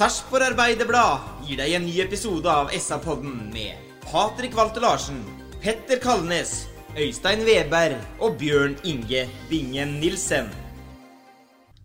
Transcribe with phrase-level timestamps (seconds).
[0.00, 5.18] Sarpsborg Arbeiderblad gir deg en ny episode av SA-podden med Patrik Walter Larsen,
[5.60, 6.54] Petter Kalnes,
[6.96, 10.48] Øystein Weberg og Bjørn Inge Bingen Nilsen.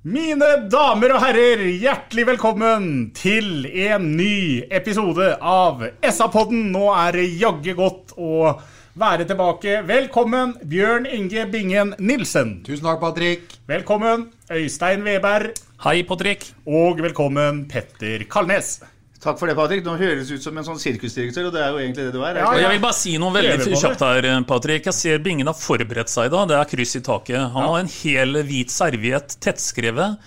[0.08, 2.88] Mine damer og herrer, hjertelig velkommen
[3.20, 6.70] til en ny episode av SA-podden.
[6.72, 8.54] Nå er det jaggu godt å
[8.96, 9.82] være tilbake.
[9.88, 12.62] Velkommen, Bjørn Inge Bingen Nilsen.
[12.64, 13.58] Tusen takk, Patrick.
[13.68, 15.58] Velkommen, Øystein Weberg.
[15.84, 16.48] Hei, Patrick.
[16.66, 18.78] Og velkommen, Petter Kalnes.
[19.20, 19.84] Takk for det, Patrick.
[19.84, 22.40] Nå høres ut som en sånn sirkusdirektør, og det er jo egentlig det du er.
[22.40, 22.64] Ja, ja.
[22.64, 24.88] jeg vil bare si noe veldig kjapt her, Patrick.
[24.88, 26.48] Jeg ser Bingen har forberedt seg i dag.
[26.52, 27.42] Det er kryss i taket.
[27.58, 30.22] Han har en hel hvit serviett, tettskrevet.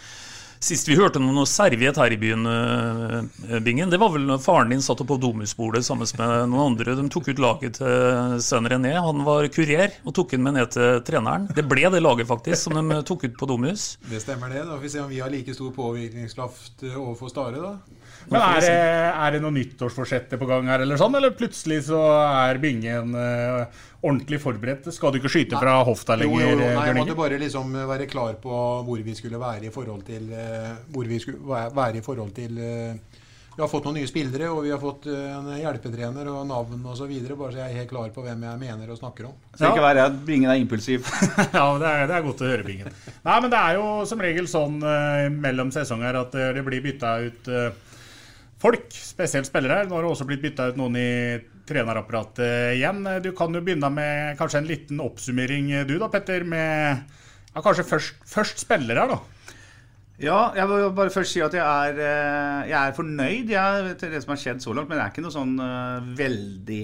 [0.59, 4.73] Sist vi hørte noe serviett her i byen, eh, Bingen, det var vel når faren
[4.73, 6.97] din satt oppe på domusbordet sammen med noen andre.
[6.99, 8.97] De tok ut laget til sønnen René.
[8.99, 11.47] Han var kurer og tok den med ned til treneren.
[11.55, 13.97] Det ble det laget, faktisk, som de tok ut på domus.
[14.11, 14.65] Det stemmer det.
[14.67, 17.99] Da får vi se om vi har like stor påvirkningskraft eh, overfor Stare, da.
[18.29, 18.73] Men er det,
[19.15, 21.15] er det noe nyttårsforsettet på gang her, eller sånn?
[21.17, 24.89] Eller plutselig så er Bingen eh, ordentlig forberedt?
[24.95, 26.59] Skal du ikke skyte fra hofta lenger, jo, jo.
[26.63, 30.29] Nei, jeg måtte bare liksom være klar på hvor vi skulle være i forhold til
[30.35, 33.17] eh, Hvor vi skulle være i forhold til eh,
[33.57, 36.85] Vi har fått noen nye spillere, og vi har fått eh, en hjelpetrener og navn
[36.87, 37.11] osv.
[37.11, 39.35] Bare så jeg er helt klar på hvem jeg mener og snakker om.
[39.59, 41.03] Så ikke være at Bingen er impulsiv.
[41.59, 42.95] Ja, det er, det er godt å høre, Bingen.
[43.27, 46.85] Nei, men det er jo som regel sånn uh, mellom sesonger at eh, det blir
[46.87, 47.99] bytta ut uh,
[48.63, 49.89] folk, spesielt spillere.
[49.89, 51.11] Nå har det også blitt bytta ut noen i
[51.69, 53.05] trenerapparatet igjen.
[53.07, 57.05] Eh, Du kan jo begynne med kanskje en liten oppsummering, eh, du da, Petter, med
[57.55, 59.19] ja, kanskje først, først spillere da.
[60.19, 64.11] Ja, jeg vil bare først si at jeg er, eh, jeg er fornøyd jeg, til
[64.11, 64.89] det som har skjedd så langt.
[64.91, 66.81] Men det er ikke noe sånn eh, veldig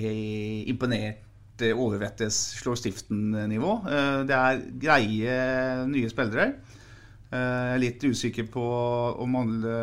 [0.70, 3.72] imponert eh, overvettes slår stiften-nivå.
[3.91, 5.38] Eh, Det er greie
[5.91, 6.47] nye spillere.
[7.32, 8.62] Eh, Jeg er litt usikker på
[9.26, 9.78] om alle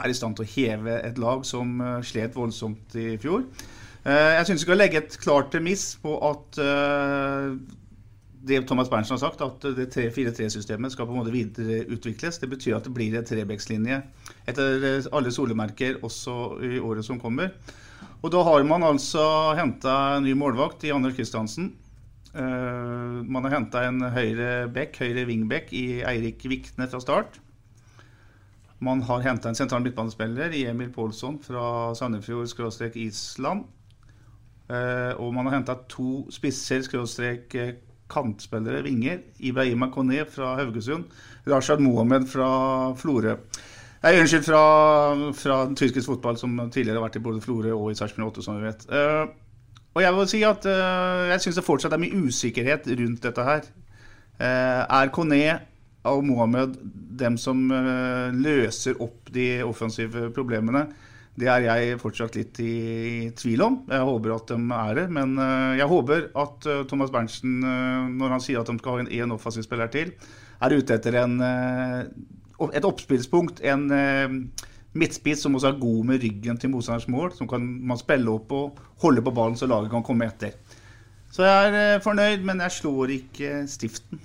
[0.00, 3.44] er i stand til å heve et lag som eh, slet voldsomt i fjor.
[4.04, 7.52] Eh, Jeg syns vi skal legge et klart premiss på at eh,
[8.42, 12.40] det Thomas Berntsen har sagt, at det 3-4-3-systemet skal på en måte videreutvikles.
[12.42, 14.00] Det betyr at det blir en trebekslinje
[14.50, 16.34] etter alle solemerker også
[16.66, 17.52] i året som kommer.
[18.22, 19.22] Og da har man altså
[19.58, 21.70] henta en ny målvakt i Anders Kristiansen.
[22.34, 27.38] Man har henta en høyre back, høyre wingback i Eirik Vikne fra start.
[28.82, 33.62] Man har henta en sentral midtbanespiller i Emil Pålsson fra Sandefjord-Island.
[34.72, 39.22] Eh, og man har henta to spisser, skråstrek eh, vinger.
[39.38, 41.04] Ibrahima Kone fra Haugesund.
[41.46, 43.36] Rashad Mohammed fra Florø.
[44.02, 44.64] Nei, unnskyld, fra,
[45.32, 48.58] fra tyrkisk fotball, som tidligere har vært i både Florø og i Sarpsborg 8, som
[48.58, 48.86] vi vet.
[48.90, 49.26] Eh,
[49.94, 53.66] og jeg vil si at jeg syns det fortsatt er mye usikkerhet rundt dette her.
[54.40, 55.38] Er Kone
[56.10, 56.76] og Mohammed
[57.18, 60.88] dem som eh, løser opp de offensive problemene?
[61.38, 63.78] Det er jeg fortsatt litt i tvil om.
[63.88, 65.06] Jeg håper at de er det.
[65.14, 67.60] Men eh, jeg håper at eh, Thomas Berntsen,
[68.18, 70.12] når han sier at de skal ha en én offensiv spiller til,
[70.62, 73.64] er ute etter en, et oppspillspunkt.
[73.66, 73.88] En
[74.94, 77.32] midtspiss som også er god med ryggen til motstanders mål.
[77.34, 80.54] Som kan man spille opp og holde på ballen så laget kan komme etter.
[81.32, 84.20] Så jeg er fornøyd, men jeg slår ikke stiften.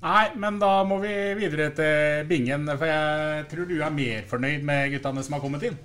[0.00, 4.62] Nei, men da må vi videre til Bingen, for jeg tror du er mer fornøyd
[4.64, 5.76] med guttene som har kommet inn.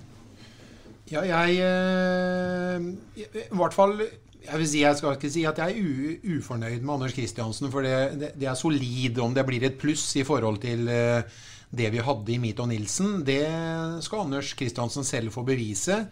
[1.10, 2.86] Ja, jeg eh,
[3.20, 4.00] I hvert fall
[4.46, 7.82] jeg vil si, jeg skal ikke si at jeg er ufornøyd med Anders Kristiansen, for
[7.82, 11.26] det, det, det er solid om det blir et pluss i forhold til eh,
[11.76, 13.20] det vi hadde i Mito Nilsen.
[13.26, 13.42] Det
[14.06, 16.04] skal Anders Kristiansen selv få bevise.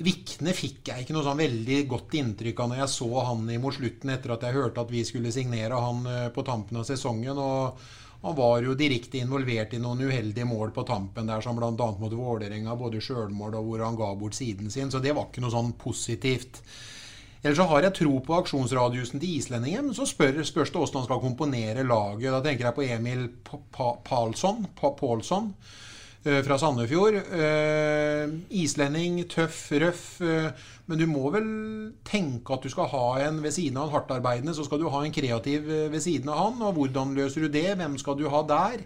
[0.00, 3.74] Vikne fikk jeg ikke noe sånn veldig godt inntrykk av når jeg så han mot
[3.76, 7.36] slutten, etter at jeg hørte at vi skulle signere han eh, på tampen av sesongen.
[7.36, 7.82] og
[8.20, 11.72] han var jo direkte involvert i noen uheldige mål på tampen der, som bl.a.
[11.72, 14.90] mot Vålerenga, både sjølmål og hvor han ga bort siden sin.
[14.92, 16.60] Så det var ikke noe sånn positivt.
[17.40, 21.00] Ellers så har jeg tro på aksjonsradiusen til islendingen, men så spør, spørs det hvordan
[21.00, 22.28] han skal komponere laget.
[22.34, 25.54] Da tenker jeg på Emil Pa- Pa- Palsson,
[26.22, 27.16] fra Sandefjord.
[27.32, 30.04] Eh, islending, tøff, røff.
[30.20, 30.50] eh,
[30.90, 31.46] men du må vel
[32.06, 35.04] tenke at du skal ha en ved siden av en hardtarbeidende, så skal du ha
[35.06, 36.62] en kreativ eh, ved siden av han.
[36.66, 37.68] Og hvordan løser du det?
[37.78, 38.84] Hvem skal du ha der?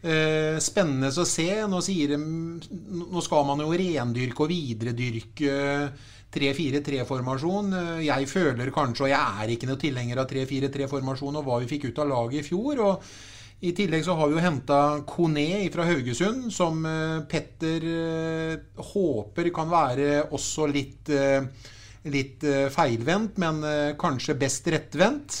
[0.00, 1.48] Eh, spennende å se.
[1.70, 5.54] Nå, sier nå skal man jo rendyrke og videredyrke
[6.34, 7.74] 3-4-3-formasjon.
[7.78, 11.70] Eh, jeg føler kanskje, og jeg er ikke noe tilhenger av 3-4-3-formasjon og hva vi
[11.70, 12.82] fikk ut av laget i fjor.
[12.88, 13.12] og
[13.60, 19.50] i tillegg så har vi jo henta Kone fra Haugesund, som eh, Petter eh, håper
[19.54, 21.12] kan være også litt,
[22.10, 23.64] litt feilvendt, men
[24.00, 25.40] kanskje best rettvendt.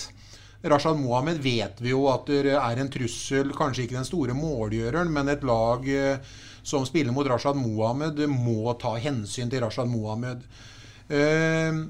[0.62, 5.08] Rashad Mohammed vet vi jo at det er en trussel, kanskje ikke den store målgjøreren,
[5.12, 10.44] men et lag eh, som spiller mot Rashad Mohammed, må ta hensyn til Rashad Mohammed.
[11.08, 11.80] Eh,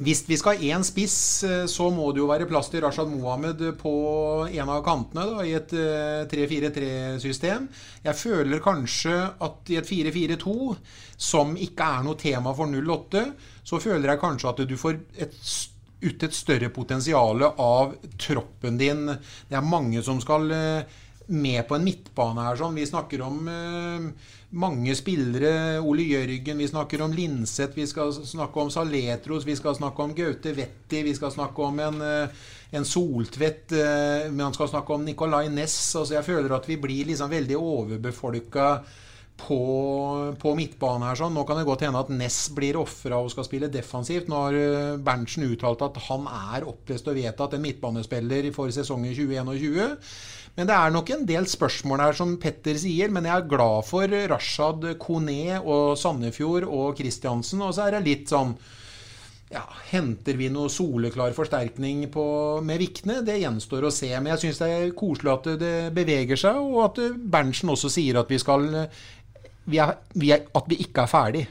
[0.00, 3.10] hvis vi skal ha én spiss, eh, så må det jo være plass til Rashad
[3.12, 3.94] Mohammed på
[4.48, 5.74] en av kantene da, i et
[6.32, 7.68] 3-4-3-system.
[8.06, 9.16] Jeg føler kanskje
[9.46, 10.56] at i et 4-4-2,
[11.20, 13.26] som ikke er noe tema for 08,
[13.64, 15.36] så føler jeg kanskje at du får et
[16.00, 19.06] ut et større potensial av troppen din.
[19.48, 20.98] Det er mange som skal eh,
[21.30, 22.58] med på en midtbane her.
[22.58, 22.76] Sånn.
[22.78, 24.30] Vi snakker om uh,
[24.60, 25.80] mange spillere.
[25.80, 30.14] Ole Jørgen, vi snakker om Linseth, vi skal snakke om Saletros, vi skal snakke om
[30.16, 35.06] Gaute Vetti, vi skal snakke om en, uh, en Soltvedt, uh, man skal snakke om
[35.06, 35.78] Nicolay Næss.
[35.94, 38.72] Altså, jeg føler at vi blir liksom veldig overbefolka
[39.40, 39.60] på,
[40.40, 41.18] på midtbane her.
[41.18, 41.34] sånn.
[41.36, 44.28] Nå kan det godt hende at Ness blir ofra og skal spille defensivt.
[44.30, 49.14] Nå har eh, Berntsen uttalt at han er opplest og vedtatt en midtbanespiller for sesongen
[49.16, 49.96] 2021.
[50.56, 53.12] Men det er nok en del spørsmål her, som Petter sier.
[53.14, 57.62] Men jeg er glad for Rashad Kone og Sandefjord og Kristiansen.
[57.64, 58.56] Og så er det litt sånn
[59.50, 62.24] ja, Henter vi noe soleklar forsterkning på,
[62.62, 63.20] med Vikne?
[63.26, 64.10] Det gjenstår å se.
[64.18, 67.00] Men jeg syns det er koselig at det beveger seg, og at
[67.32, 68.68] Berntsen også sier at vi skal
[69.70, 71.42] vi er, vi er, at vi ikke er ferdig.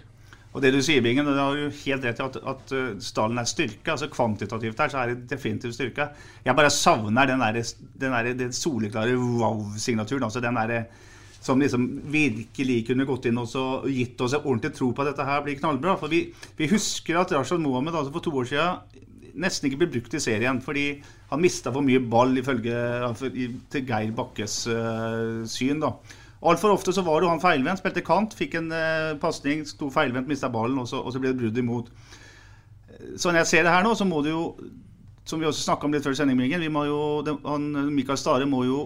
[0.50, 3.38] Og det du sier, Bingen, det har du helt rett i at, at uh, stallen
[3.38, 3.94] er styrka.
[3.94, 6.10] altså Kvantitativt her så er det definitivt styrka.
[6.46, 7.60] Jeg bare savner den, der,
[8.02, 10.26] den, der, den soleklare wow-signaturen.
[10.26, 10.84] altså den der,
[11.42, 15.28] Som liksom virkelig kunne gått inn og gitt oss en ordentlig tro på at dette
[15.28, 15.96] her blir knallbra.
[16.02, 19.92] For vi, vi husker at Rashad Mohammed altså for to år siden nesten ikke ble
[19.94, 20.60] brukt i serien.
[20.66, 20.88] Fordi
[21.30, 22.82] han mista for mye ball, ifølge
[23.70, 25.80] til Geir Bakkes uh, syn.
[25.86, 25.94] da
[26.40, 30.30] Altfor ofte så var det han feilvendt, spilte kant, fikk en eh, pasning, sto feilvendt,
[30.30, 31.90] mista ballen, og så, og så, ble det brudd imot.
[33.20, 34.46] Så når jeg ser det her nå, så må det jo,
[35.28, 37.02] som vi også snakka om litt før sendingen, vi må jo,
[37.44, 38.86] han, Mikael Stare må jo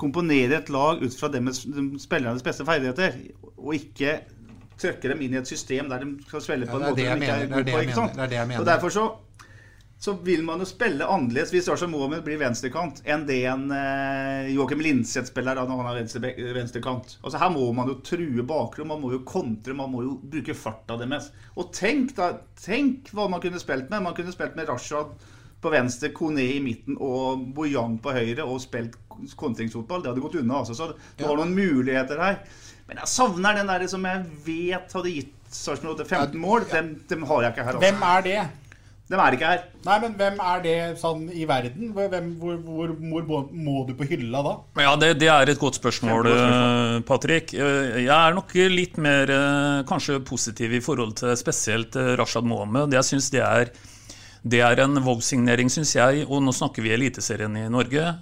[0.00, 3.20] komponere et lag ut fra dem med spillernes beste ferdigheter,
[3.56, 4.18] og ikke
[4.80, 7.32] trykke dem inn i et system der de skal spille på en måte de ikke
[7.32, 7.84] er gode på.
[7.84, 8.16] ikke sant?
[8.16, 8.60] Det er det jeg mener.
[8.60, 9.06] Og derfor så
[9.98, 14.50] så vil man jo spille annerledes hvis Rasha Mohammed blir venstrekant, enn det en eh,
[14.52, 17.16] Joakim Linseth spiller når han er venstre, venstrekant.
[17.22, 20.56] Altså Her må man jo true bakrom, man må jo kontre, man må jo bruke
[20.56, 21.30] farta deres.
[21.56, 24.04] Og tenk da, tenk hva man kunne spilt med.
[24.04, 25.16] Man kunne spilt med Rashad
[25.64, 28.98] på venstre, Kone i midten og Bojan på høyre og spilt
[29.40, 30.04] kontringsfotball.
[30.04, 30.60] Det hadde gått unna.
[30.60, 32.42] altså, Så du har noen muligheter her.
[32.86, 36.68] Men jeg savner den der som jeg vet hadde gitt Sarpsborg 15 mål.
[36.70, 37.78] Dem, dem, har jeg ikke her.
[37.78, 37.86] Altså.
[37.86, 38.38] Hvem er det?
[39.06, 39.60] De er ikke her.
[39.86, 41.92] Nei, men hvem er det sånn i verden?
[41.94, 42.94] Hvem, hvor, hvor,
[43.28, 44.54] hvor, må du på hylla da?
[44.82, 46.94] Ja, Det, det er et godt spørsmål, spørsmål.
[46.96, 47.52] Eh, Patrick.
[47.54, 52.96] Eh, jeg er nok litt mer eh, kanskje positiv i forhold til spesielt Rashad Mohammed.
[52.98, 53.70] Jeg synes det er
[54.46, 58.12] det er en Vov-signering, syns jeg, og nå snakker vi Eliteserien i Norge.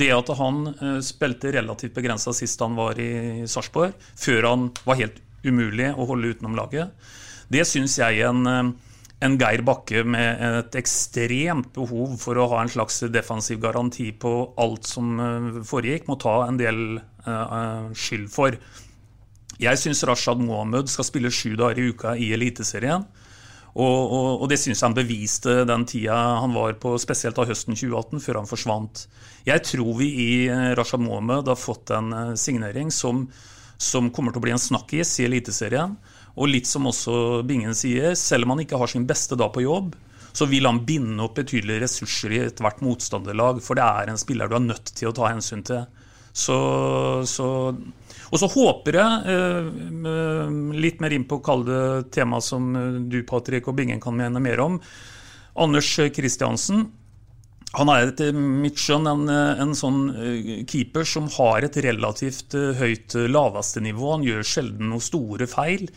[0.00, 0.62] Det at han
[1.04, 6.32] spilte relativt begrensa sist han var i Sarpsborg, før han var helt umulig å holde
[6.32, 6.96] utenom laget,
[7.52, 8.72] det syns jeg en
[9.24, 14.32] en Geir Bakke med et ekstremt behov for å ha en slags defensiv garanti på
[14.60, 18.54] alt som eh, foregikk, må ta en del uh, skyld for.
[19.58, 23.08] Jeg syns Rashad Mohammed skal spille sju dager i uka i Eliteserien.
[23.78, 27.50] Og, og, og, det syns jeg han beviste den tida han var på, spesielt av
[27.50, 29.04] høsten 2018, før han forsvant.
[29.46, 30.30] Jeg tror vi i
[30.78, 33.26] Rashad Mohammed har fått en signering som,
[33.78, 35.98] som kommer til å bli en snakkis i Eliteserien.
[36.38, 39.64] Og litt som også Bingen sier, selv om han ikke har sin beste dag på
[39.64, 39.96] jobb,
[40.38, 43.62] så vil han binde opp betydelige ressurser i ethvert motstanderlag.
[43.64, 45.86] For det er en spiller du er nødt til å ta hensyn til.
[46.38, 46.58] Så,
[47.26, 47.48] så,
[48.28, 52.70] og så håper jeg, eh, litt mer inn på å kalle det tema som
[53.10, 54.78] du Patrick, og Bingen kan mene mer om,
[55.58, 56.86] Anders Kristiansen.
[57.76, 62.78] Han er etter mitt skjønn en, en, sånn eh, keeper som har et relativt eh,
[62.78, 64.12] høyt laveste nivå.
[64.14, 65.88] Han gjør sjelden noen store feil.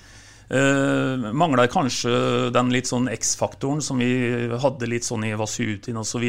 [0.51, 2.11] Uh, mangler kanskje
[2.51, 6.25] den litt sånn X-faktoren som vi hadde litt sånn i Vasutin osv.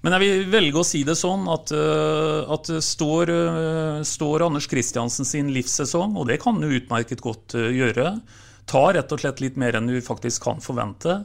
[0.00, 4.70] Men jeg vil velge å si det sånn at, uh, at står, uh, står, Anders
[4.72, 8.14] Kristiansen sin livssesong, og det kan du utmerket godt gjøre,
[8.70, 11.20] tar rett og slett litt mer enn du faktisk kan forvente,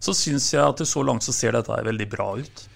[0.00, 2.68] så syns jeg at så langt så ser dette veldig bra ut.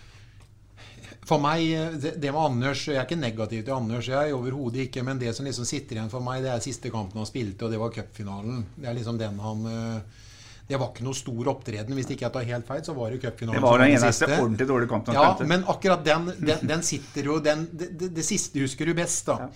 [1.28, 1.66] For meg,
[2.00, 5.02] det, det med Anders Jeg er ikke negativ til Anders, jeg overhodet ikke.
[5.04, 7.74] Men det som liksom sitter igjen for meg, det er siste kampen han spilte, og
[7.74, 8.62] det var cupfinalen.
[8.78, 10.24] Det er liksom den han eh,
[10.68, 11.94] det var ikke noe stor opptreden.
[11.96, 13.56] Hvis ikke jeg tar helt feil, så var det cupfinalen.
[13.56, 14.40] Det var den eneste siste.
[14.42, 15.48] ordentlig dårlige kampen han Ja, spilte.
[15.48, 19.48] men akkurat den, den, den sitter jo den, det, det, siste husker du best, da.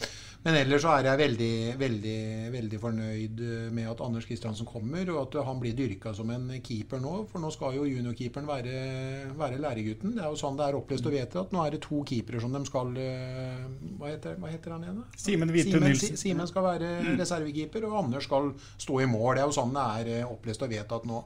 [0.43, 2.21] Men ellers så er jeg veldig, veldig,
[2.51, 3.43] veldig fornøyd
[3.77, 7.13] med at Anders Kristiansen kommer, og at han blir dyrka som en keeper nå.
[7.31, 8.81] For nå skal jo juniorkeeperen være,
[9.39, 10.17] være læregutten.
[10.17, 11.55] Det er jo sånn det er opplest og vedtatt.
[11.55, 13.61] Nå er det to keepere som de skal eh,
[14.01, 15.05] Hva heter, hva heter han igjen?
[15.23, 16.19] Simen Hvithun Nilsen.
[16.19, 18.51] Simen skal være reservekeeper, og Anders skal
[18.83, 19.37] stå i mål.
[19.37, 21.23] Det er jo sånn det er eh, opplest og vedtatt nå.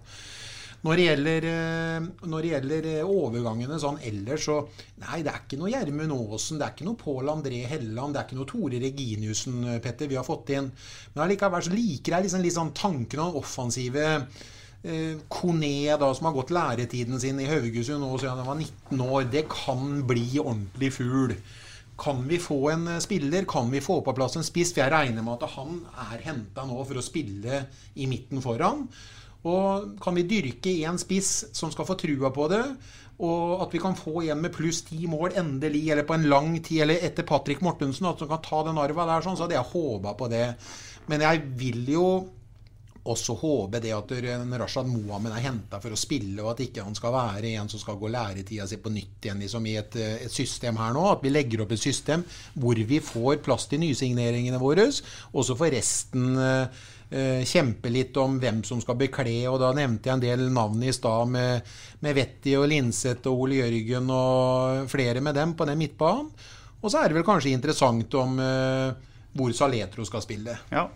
[0.86, 4.60] Når det gjelder, eh, når det gjelder eh, overgangene sånn ellers, så
[5.02, 8.20] Nei, det er ikke noe Gjermund Aasen, det er ikke noe Pål André Helland, det
[8.20, 10.70] er ikke noe Tore Reginiussen, eh, Petter, vi har fått inn.
[11.14, 14.06] Men allikevel så liker jeg liksom sånn tanken om offensive
[14.86, 19.24] Kone, da, som har gått læretiden sin i Haugesund nå siden han var 19 år.
[19.32, 21.34] Det kan bli ordentlig fugl.
[21.98, 23.48] Kan vi få en spiller?
[23.50, 24.70] Kan vi få på plass en spiss?
[24.76, 27.64] For jeg regner med at han er henta nå for å spille
[27.98, 28.84] i midten foran.
[29.46, 32.62] Og kan vi dyrke én spiss som skal få trua på det,
[33.16, 36.56] og at vi kan få en med pluss ti mål endelig, eller på en lang
[36.60, 39.56] tid, eller etter Patrick Mortensen, at som kan ta den arva der, sånn, så hadde
[39.56, 40.48] jeg håpa på det.
[41.08, 42.08] Men jeg vil jo
[43.06, 44.12] også håpe det at
[44.60, 47.80] Rashad Mohammed er henta for å spille, og at ikke han skal være en som
[47.82, 51.04] skal gå læretida si på nytt igjen liksom i et, et system her nå.
[51.12, 52.24] At vi legger opp et system
[52.58, 54.88] hvor vi får plass til nysigneringene våre,
[55.32, 59.36] og så får resten eh, kjempe litt om hvem som skal bekle.
[59.46, 61.68] og Da nevnte jeg en del navn i stad, med,
[62.02, 66.32] med Vetti og Linseth og Ole Jørgen og flere med dem på den midtbanen.
[66.82, 68.90] Og så er det vel kanskje interessant om eh,
[69.36, 70.56] hvor Saletro skal spille.
[70.72, 70.88] Ja.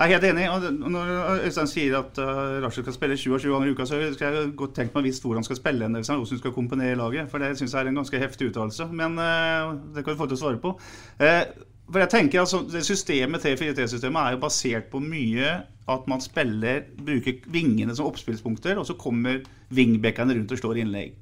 [0.00, 0.46] Jeg er helt enig.
[0.48, 1.08] og Når
[1.44, 4.72] Øystein sier at uh, Rashid skal spille 27 ganger i uka, så skal jeg godt
[4.78, 7.28] tenke meg visst hvor han skal spille hen, hvis han skal komponere laget.
[7.28, 8.86] For det syns jeg er en ganske heftig uttalelse.
[8.96, 10.72] Men uh, det kan vi få til å svare på.
[11.20, 11.42] Uh,
[11.90, 15.56] for jeg tenker altså, det systemet 3-4-3-systemet er jo basert på mye
[15.90, 19.40] at man spiller, bruker vingene som oppspillspunkter, og så kommer
[19.74, 21.16] wingbackene rundt og slår innlegg.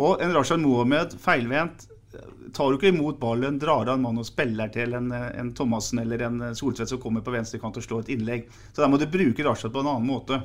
[0.00, 1.84] Og en Rashad Mohammed feilvendt
[2.56, 6.00] tar jo ikke imot ballen, drar av en mann og spiller til en, en Thomassen
[6.02, 8.48] eller en Soltvedt som kommer på venstre kant og slår et innlegg.
[8.72, 10.40] Så der må du bruke Rashad på en annen måte.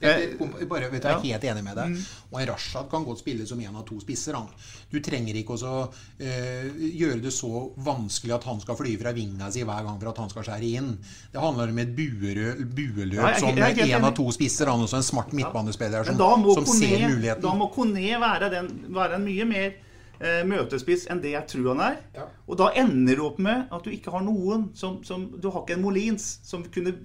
[0.00, 1.96] Jeg, bare, vet du, jeg er helt enig med deg.
[2.30, 4.38] Og en Rashad kan godt spille som en av to spisser.
[4.38, 4.48] Han.
[4.88, 9.50] Du trenger ikke å uh, gjøre det så vanskelig at han skal fly fra vinga
[9.52, 10.90] si hver gang for at han skal skjære inn.
[11.34, 14.72] Det handler om et buerø, bueløp Ja, som en av to spisser.
[14.72, 17.44] Han også en smart midtbanespiller som, som Kone, ser muligheten.
[17.44, 21.74] da må Kone være, den, være en mye mer uh, møtespiss enn det jeg tror
[21.74, 22.00] han er.
[22.48, 25.60] Og da ender du opp med at du ikke har noen som, som Du har
[25.64, 26.96] ikke en Molins som kunne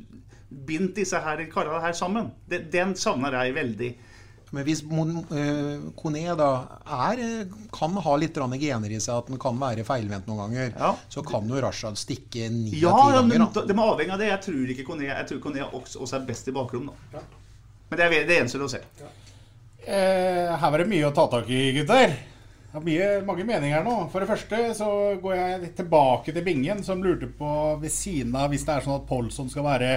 [0.50, 2.32] bindt disse her karene her sammen.
[2.50, 3.94] Den, den savner jeg veldig.
[4.54, 6.50] Men hvis Mon- eh, Kone da
[7.10, 11.24] er, kan ha litt gener i seg, at den kan være feilvendt noen ganger, så
[11.25, 13.46] kan jo Rashad stikke ni Ja, av ti ja, men ganger.
[13.54, 13.60] Da.
[13.62, 14.30] da- det må avhenge av det.
[14.30, 16.92] Jeg tror ikke Kone, jeg tror Kone også, også er best i bakrom.
[17.12, 17.20] Da.
[17.90, 18.80] Men det er det gjenstår å se.
[19.86, 22.16] Eh, her var det mye å ta tak i, gutter.
[22.75, 23.98] Det er mye, mange meninger nå.
[24.12, 24.88] For det første så
[25.22, 28.98] går jeg tilbake til Bingen, som lurte på ved siden av Hvis det er sånn
[29.02, 29.92] at Polson skal være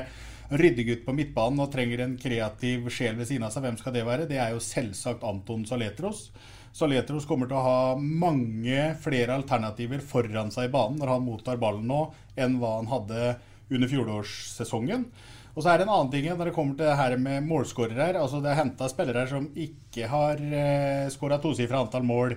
[0.48, 4.06] ryddegutt på midtbanen og trenger en kreativ sjel ved siden av seg, hvem skal det
[4.08, 4.28] være?
[4.30, 6.28] Det er jo selvsagt Anton Saletros.
[6.76, 11.60] Saletros kommer til å ha mange flere alternativer foran seg i banen når han mottar
[11.60, 12.04] ballen nå,
[12.38, 13.32] enn hva han hadde
[13.68, 15.08] under fjorårssesongen.
[15.56, 18.12] Og så er det en annen ting når det kommer til det her med målskårere.
[18.20, 22.36] Altså det er henta spillere her som ikke har eh, skåra tosifra antall mål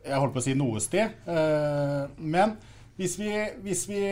[0.00, 1.14] jeg holdt på å si noe sted.
[1.28, 2.56] Eh, men
[2.98, 3.30] hvis vi,
[3.64, 4.02] hvis vi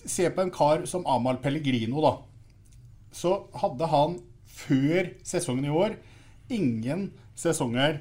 [0.00, 2.14] ser på en kar som Amahl Pellegrino, da,
[3.12, 4.18] så hadde han
[4.50, 5.94] før sesongen i år
[6.50, 8.00] ingen sesonger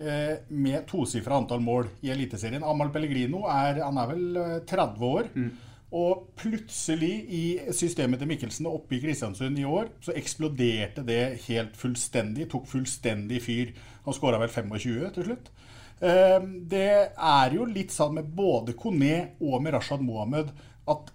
[0.00, 2.64] eh, med tosifra antall mål i Eliteserien.
[2.66, 5.30] Amahl Pellegrino er, han er vel eh, 30 år.
[5.88, 11.38] Og plutselig, i systemet til Mikkelsen og oppe i Kristiansund i år, så eksploderte det
[11.46, 12.44] helt fullstendig.
[12.52, 13.70] Tok fullstendig fyr.
[14.04, 15.48] Han skåra vel 25 til slutt.
[16.02, 16.84] Eh, Det
[17.16, 20.52] er jo litt sånn med både Kone og med Rashad Mohammed
[20.88, 21.14] at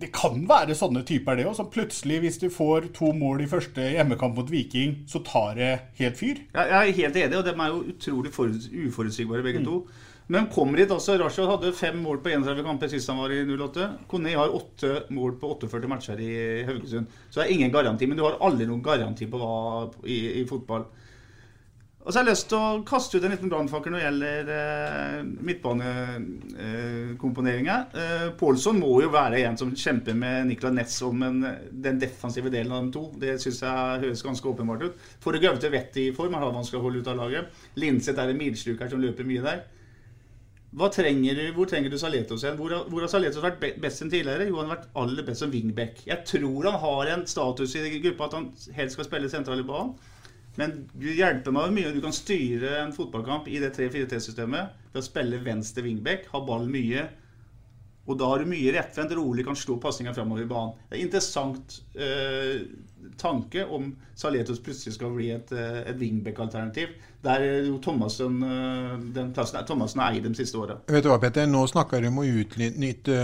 [0.00, 1.54] det kan være sånne typer, det òg.
[1.58, 5.70] Som plutselig, hvis du får to mål i første hjemmekamp mot Viking, så tar det
[6.00, 6.40] helt fyr.
[6.54, 8.34] Jeg er helt enig, og de er jo utrolig
[8.88, 9.84] uforutsigbare begge to.
[10.32, 13.42] Men kommer hit også, Rashad hadde fem mål på 31 kamper sist han var i
[13.44, 13.88] 08.
[14.08, 16.34] Kone har åtte mål på 48 matcher i
[16.64, 17.10] Haugesund.
[17.28, 19.56] Så det er ingen garanti, men du har aldri noen garanti på hva
[20.08, 20.88] i, i fotball.
[22.04, 24.48] Og så har jeg lyst til å kaste ut en liten brannfakkel når det gjelder
[24.52, 27.76] eh, midtbanekomponeringa.
[27.96, 31.38] Eh, Pålsson må jo være en som kjemper med Niklas Ness om en,
[31.72, 33.08] den defensive delen av de to.
[33.22, 34.92] Det syns jeg høres ganske åpenbart ut.
[35.24, 37.48] Får du Gaute vett i form, han har vanskelig å holde ut av laget.
[37.80, 39.64] Linseth er en milsluker som løper mye der.
[40.92, 42.60] trenger du, hvor trenger du Saletos igjen?
[42.60, 44.44] Hvor, hvor har Saletos vært best enn tidligere?
[44.50, 46.04] Jo, han har vært aller best som wingback.
[46.04, 49.70] Jeg tror han har en status i gruppa at han helst skal spille sentral i
[49.72, 49.96] banen.
[50.60, 51.92] Men du hjelper meg jo mye.
[51.94, 56.68] Du kan styre en fotballkamp i det 3-4-3-systemet ved å spille venstre wingback, ha ball
[56.70, 57.08] mye.
[58.04, 60.76] Og da har du mye rettvendt, rolig, kan slå pasninga framover i banen.
[60.88, 62.66] Det er en interessant eh,
[63.20, 66.92] tanke om Saletos plutselig skal bli et, eh, et wingback-alternativ.
[67.24, 70.76] Der er jo Thomassen, eh, den plassen Thomassen har eid de siste åra.
[70.86, 71.48] Vet du hva, Petter?
[71.48, 73.16] Nå snakker du om å utnytte,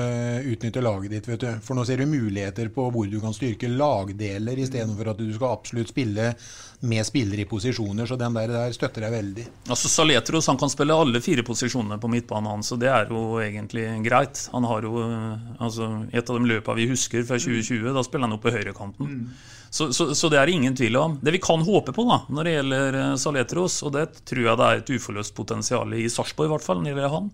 [0.48, 1.28] utnytte laget ditt.
[1.28, 1.50] vet du.
[1.66, 5.52] For nå ser du muligheter på hvor du kan styrke lagdeler, istedenfor at du skal
[5.58, 6.32] absolutt spille
[6.80, 8.06] med spillere i posisjoner.
[8.06, 9.46] Så den der, der støtter jeg veldig.
[9.68, 13.40] Altså Saletros han kan spille alle fire posisjonene på midtbanen hans, og det er jo
[13.44, 14.46] egentlig greit.
[14.54, 18.28] Han har jo eh, altså, Et av de løpene vi husker fra 2020, da spiller
[18.28, 19.16] han jo på høyrekanten.
[19.70, 21.12] Så, så, så det er det ingen tvil om.
[21.22, 24.60] Det vi kan håpe på da, når det gjelder eh, Saletros, og det tror jeg
[24.60, 27.28] det er et uforløst potensial i Sarpsborg, i hvert fall, når det han,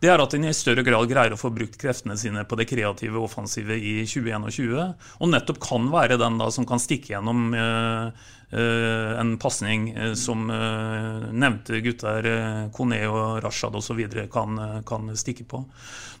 [0.00, 2.66] det er at en i større grad greier å få brukt kreftene sine på det
[2.70, 4.76] kreative og offensive i 2021,
[5.20, 8.22] og nettopp kan være den da som kan stikke gjennom eh,
[8.56, 14.00] eh, en pasning eh, som eh, nevnte gutter, eh, Kone og Rashad osv.
[14.32, 15.60] Kan, eh, kan stikke på.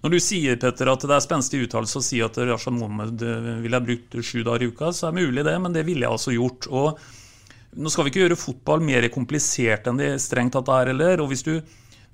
[0.04, 3.24] Når du sier Petter, at det er spenstig uttalelse å si at Rashad Mohammed
[3.64, 6.04] ville ha brukt sju dager i uka, så er det mulig det, men det ville
[6.04, 6.68] jeg altså gjort.
[6.68, 7.00] og
[7.76, 11.22] nå skal vi ikke gjøre fotball mer komplisert enn det strengt tatt er, heller.
[11.22, 11.54] Og hvis du,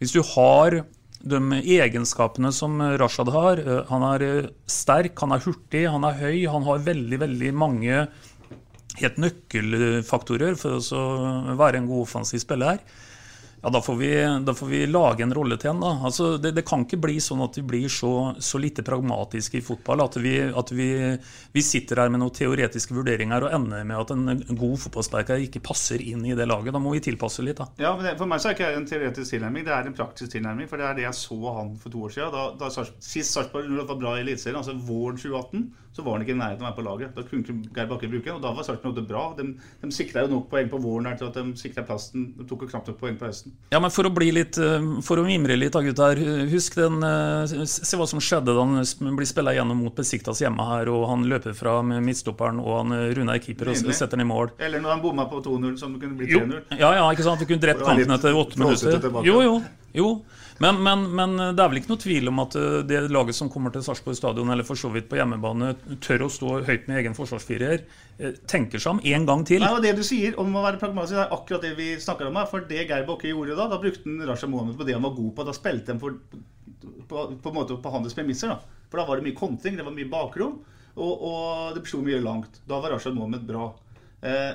[0.01, 0.83] hvis du har
[1.27, 6.19] de egenskapene som Rashad har eh, Han er eh, sterk, han er hurtig, han er
[6.21, 8.05] høy, han har veldig, veldig mange
[8.97, 12.81] helt nøkkelfaktorer for å være en god offensiv spiller.
[13.63, 14.11] Ja, da får, vi,
[14.47, 15.81] da får vi lage en rolle til en.
[15.81, 15.93] da.
[16.07, 19.65] Altså, det, det kan ikke bli sånn at vi blir så, så lite pragmatiske i
[19.65, 20.89] fotball at, vi, at vi,
[21.53, 25.65] vi sitter her med noen teoretiske vurderinger og ender med at en god fotballsterker ikke
[25.67, 26.75] passer inn i det laget.
[26.77, 27.59] Da må vi tilpasse litt.
[27.59, 27.71] da.
[27.81, 29.99] Ja, men det, For meg så er det ikke en teoretisk tilnærming, det er en
[29.99, 30.71] praktisk tilnærming.
[30.71, 32.37] For det er det jeg så han for to år siden.
[32.37, 36.35] Da, da sist Sarpsborg var bra i Eliteserien, altså våren 2018, så var han ikke
[36.35, 37.13] i nærheten av å være på laget.
[37.17, 39.25] Da kunne ikke Geir Bakke bruke den, og da var Sarpsborg bra.
[39.39, 39.47] De,
[39.83, 42.27] de sikra jo nok poeng på våren her til at de sikra plassen.
[42.37, 43.55] De tok jo knapt nok poeng på høsten.
[43.73, 46.21] Ja, men For å bli litt, eh, for å mimre litt, da, gutter.
[46.53, 50.69] Husk den, eh, se hva som skjedde da han blir spilla gjennom mot Besiktas hjemme
[50.69, 54.17] her, og han løper fra med midtstopperen, og han runder Rune er keeper og setter
[54.17, 54.53] den i mål.
[54.61, 56.63] Eller når han bomma på 2-0, som kunne bli 3-0.
[56.79, 57.41] ja, ja, ikke sant?
[57.41, 59.11] Vi kunne drept kampen etter åtte minutter.
[59.27, 59.57] Jo, jo,
[59.97, 60.11] jo.
[60.63, 63.51] Men, men, men det er vel ikke noe tvil om at eh, det laget som
[63.53, 67.03] kommer til Sarpsborg stadion, eller for så vidt på hjemmebane, tør å stå høyt med
[67.03, 67.83] egen forsvarsfirer,
[68.17, 69.61] eh, tenker seg om en gang til.
[69.65, 72.39] Nei, og Det du sier om å være pragmatisk, er akkurat det vi snakker om
[72.41, 72.49] her.
[72.51, 75.17] For det Geir Bakke gjorde da, da brukte han Rasha Mohammed på det han var
[75.19, 75.47] god på.
[75.49, 78.55] Da spilte han for, på, på, en måte på hans premisser.
[78.55, 78.87] da.
[78.91, 80.61] For da var det mye kontring, det var mye bakrom,
[80.97, 82.63] og, og det slo mye langt.
[82.69, 83.69] Da var Rasha Mohammed bra.
[84.25, 84.55] Eh,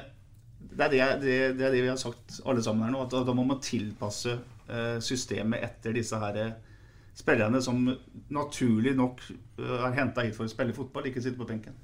[0.72, 3.14] det, er det, det, det er det vi har sagt alle sammen her nå, at
[3.14, 4.42] da, må man tilpasse eh,
[5.04, 6.52] systemet etter disse her eh,
[7.18, 7.84] spillerne som
[8.32, 11.78] naturlig nok eh, er henta hit for å spille fotball, ikke sitte på benken.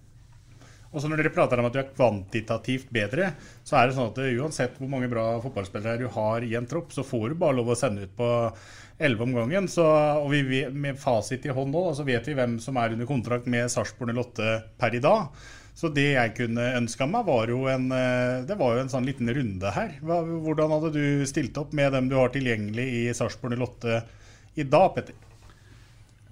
[0.87, 3.33] Og så Når dere prater om at du er kvantitativt bedre,
[3.67, 6.93] så er det sånn at uansett hvor mange bra fotballspillere du har i en tropp,
[6.95, 8.29] så får du bare lov å sende ut på
[9.03, 9.67] elleve om gangen.
[9.67, 13.09] Så, og vi, med fasit i hånd nå, så vet vi hvem som er under
[13.09, 15.27] kontrakt med Sarpsborg 08 per i dag.
[15.77, 19.05] Så det jeg kunne ønska meg, var jo en, eh, det var jo en sånn
[19.05, 19.93] liten runde her.
[20.01, 23.99] Hvordan hadde du stilt opp med dem du har tilgjengelig i Sarpsborg 08
[24.57, 25.19] i dag, Petter?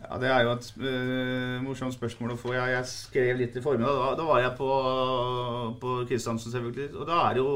[0.06, 2.54] Ja, Det er jo et uh, morsomt spørsmål å få.
[2.54, 3.98] Jeg, jeg skrev litt i formiddag.
[3.98, 4.70] Da, da var jeg på,
[5.82, 6.92] på Kristiansen, selvfølgelig.
[6.94, 7.48] Og da er jo,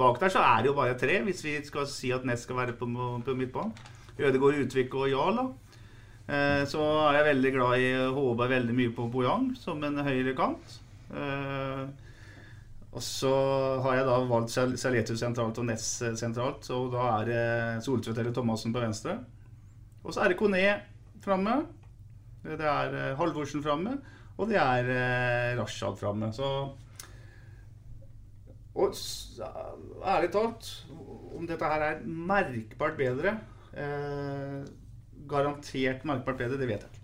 [0.00, 2.60] bak der så er det jo bare tre, hvis vi skal si at Ness skal
[2.60, 2.88] være på,
[3.24, 3.72] på midtbanen.
[4.18, 5.40] Ødegaard, Utvik og Jarl.
[5.40, 5.46] da.
[6.24, 6.80] Eh, så
[7.10, 10.78] er jeg veldig glad i Håvard veldig mye på Bojang som en høyre kant.
[11.14, 11.84] Eh,
[12.94, 13.30] og så
[13.82, 15.86] har jeg da valgt Sal- sentralt og Ness
[16.20, 16.68] sentralt.
[16.74, 19.18] Og da er det Soltvedt eller Thomassen på venstre.
[20.04, 20.60] Og så er det Kone
[21.24, 21.62] framme.
[22.44, 23.96] Det er eh, Halvorsen framme,
[24.36, 26.28] og det er eh, Rashad framme.
[26.36, 26.48] Så
[28.74, 28.90] Og
[30.04, 30.68] ærlig talt,
[31.38, 33.36] om dette her er merkbart bedre
[33.78, 34.64] eh,
[35.30, 37.00] Garantert merkbart bedre, det vet jeg ikke.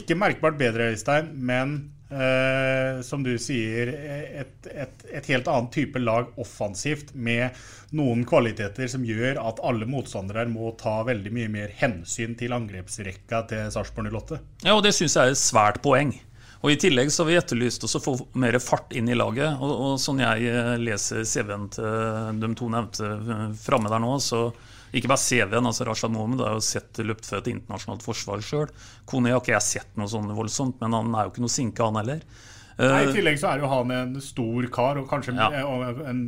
[0.00, 1.99] Ikke merkbart bedre, Øystein, men eh,
[3.06, 3.92] som du sier,
[4.42, 7.54] et, et, et helt annet type lag offensivt med
[7.94, 13.44] noen kvaliteter som gjør at alle motstandere må ta veldig mye mer hensyn til angrepsrekka
[13.52, 14.40] til Sarpsborg 08.
[14.66, 16.10] Ja, og det syns jeg er et svært poeng.
[16.60, 19.56] Og I tillegg så har vi etterlyst oss å få mer fart inn i laget.
[19.64, 24.12] Og, og sånn jeg eh, leser CV-en til de to nevnte eh, framme der nå,
[24.20, 24.48] så
[24.90, 28.72] ikke bare CV-en, altså Rashad Mohammed har jo sett løpt for et internasjonalt forsvar sjøl.
[29.10, 31.86] Kone har ikke jeg sett noe sånn voldsomt, men han er jo ikke noe sinke,
[31.86, 32.24] han heller.
[32.80, 35.50] Nei, I Eh, tillegg så er jo han en stor kar, og kanskje Ja.
[35.52, 36.20] eh, en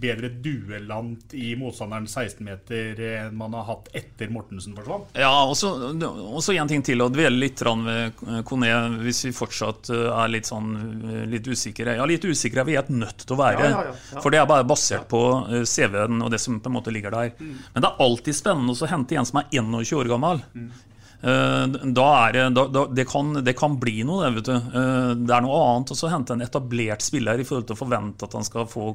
[0.00, 5.10] bedre duellant i motstanderens 16-meter enn man har hatt etter Mortensen forsvant.
[5.14, 8.12] Ja, og så én en ting til, å dvele litt ved
[8.44, 8.70] Kone,
[9.02, 11.96] hvis vi fortsatt eh, er litt sånn litt usikre.
[11.96, 13.58] Ja, litt usikre er vi helt nødt til å være.
[13.68, 14.20] Ja, ja, ja, ja.
[14.20, 15.22] For det er bare basert på
[15.64, 17.32] CV-en og det som på en måte ligger der.
[17.38, 17.54] Mm.
[17.74, 20.42] Men det er alltid spennende å hente en som er 21 år gammel.
[20.56, 20.87] Er
[21.20, 24.54] det, da, det, kan, det kan bli noe, det.
[24.54, 28.28] Eh, Det er noe annet å hente en etablert spiller i forhold til å forvente
[28.28, 28.92] at han skal få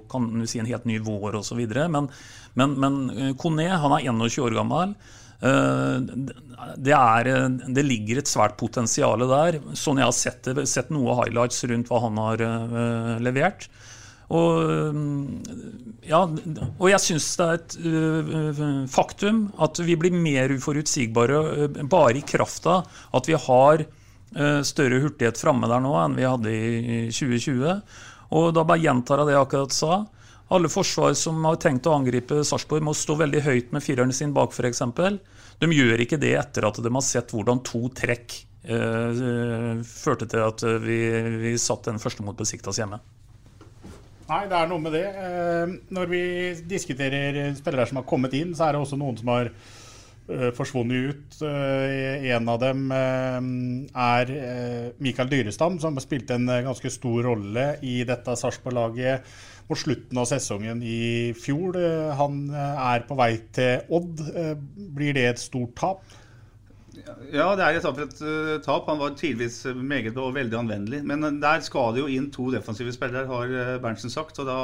[0.47, 1.59] si, en helt ny vår osv.
[1.91, 2.07] Men,
[2.55, 4.95] men, men eh, Kone han er 21 år gammel.
[5.43, 5.97] Eh,
[6.79, 7.27] Det, er,
[7.75, 9.59] det ligger et svært potensial der.
[9.75, 13.67] Sånn jeg har sett, sett noe highlights rundt hva han har eh, levert.
[14.33, 15.43] Og,
[16.07, 21.83] ja, og jeg syns det er et uh, faktum at vi blir mer uforutsigbare uh,
[21.89, 26.27] bare i kraft av at vi har uh, større hurtighet framme der nå enn vi
[26.27, 27.77] hadde i 2020.
[28.33, 30.01] Og da bare gjentar jeg det jeg akkurat sa.
[30.53, 34.33] Alle forsvar som har tenkt å angripe Sarpsborg, må stå veldig høyt med fireren sin
[34.33, 34.81] bak, f.eks.
[35.61, 40.61] De gjør ikke det etter at de har sett hvordan to trekk førte til at
[40.85, 40.99] vi,
[41.41, 43.01] vi satt den første mot Besiktas hjemme.
[44.23, 45.05] Nei, det er noe med det.
[45.05, 46.23] Eh, Når vi
[46.69, 51.09] diskuterer spillere som har kommet inn, så er det også noen som har eh, forsvunnet
[51.11, 51.39] ut.
[51.43, 54.31] Eh, En av dem er
[55.03, 59.27] Mikael Dyrestam, som spilte en ganske stor rolle i dette Sarpsborg-laget
[59.67, 61.77] mot slutten av sesongen i fjor.
[62.19, 64.23] Han er på vei til Odd.
[64.95, 66.03] Blir det et stort tap?
[67.33, 68.87] Ja, det er et tap for et eh, tap.
[68.87, 71.01] Han var tidvis meget og veldig anvendelig.
[71.07, 74.39] Men eh, der skal det jo inn to defensive spillere, har eh, Berntsen sagt.
[74.39, 74.57] Og da,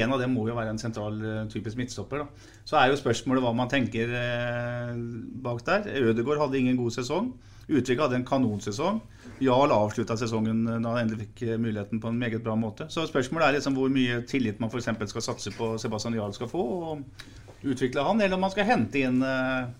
[0.00, 1.18] en av dem må jo være en sentral
[1.50, 2.22] typisk midtstopper.
[2.22, 2.50] Da.
[2.68, 4.94] Så er jo spørsmålet hva man tenker eh,
[5.42, 5.90] bak der.
[6.10, 7.32] Ødegaard hadde ingen god sesong.
[7.70, 9.02] Utvik hadde en kanonsesong.
[9.42, 12.90] Jarl avslutta sesongen da han endelig fikk muligheten på en meget bra måte.
[12.92, 14.90] Så spørsmålet er liksom hvor mye tillit man f.eks.
[15.14, 19.00] skal satse på Sebastian Jarl skal få, og utvikle han, eller om man skal hente
[19.00, 19.70] inn eh,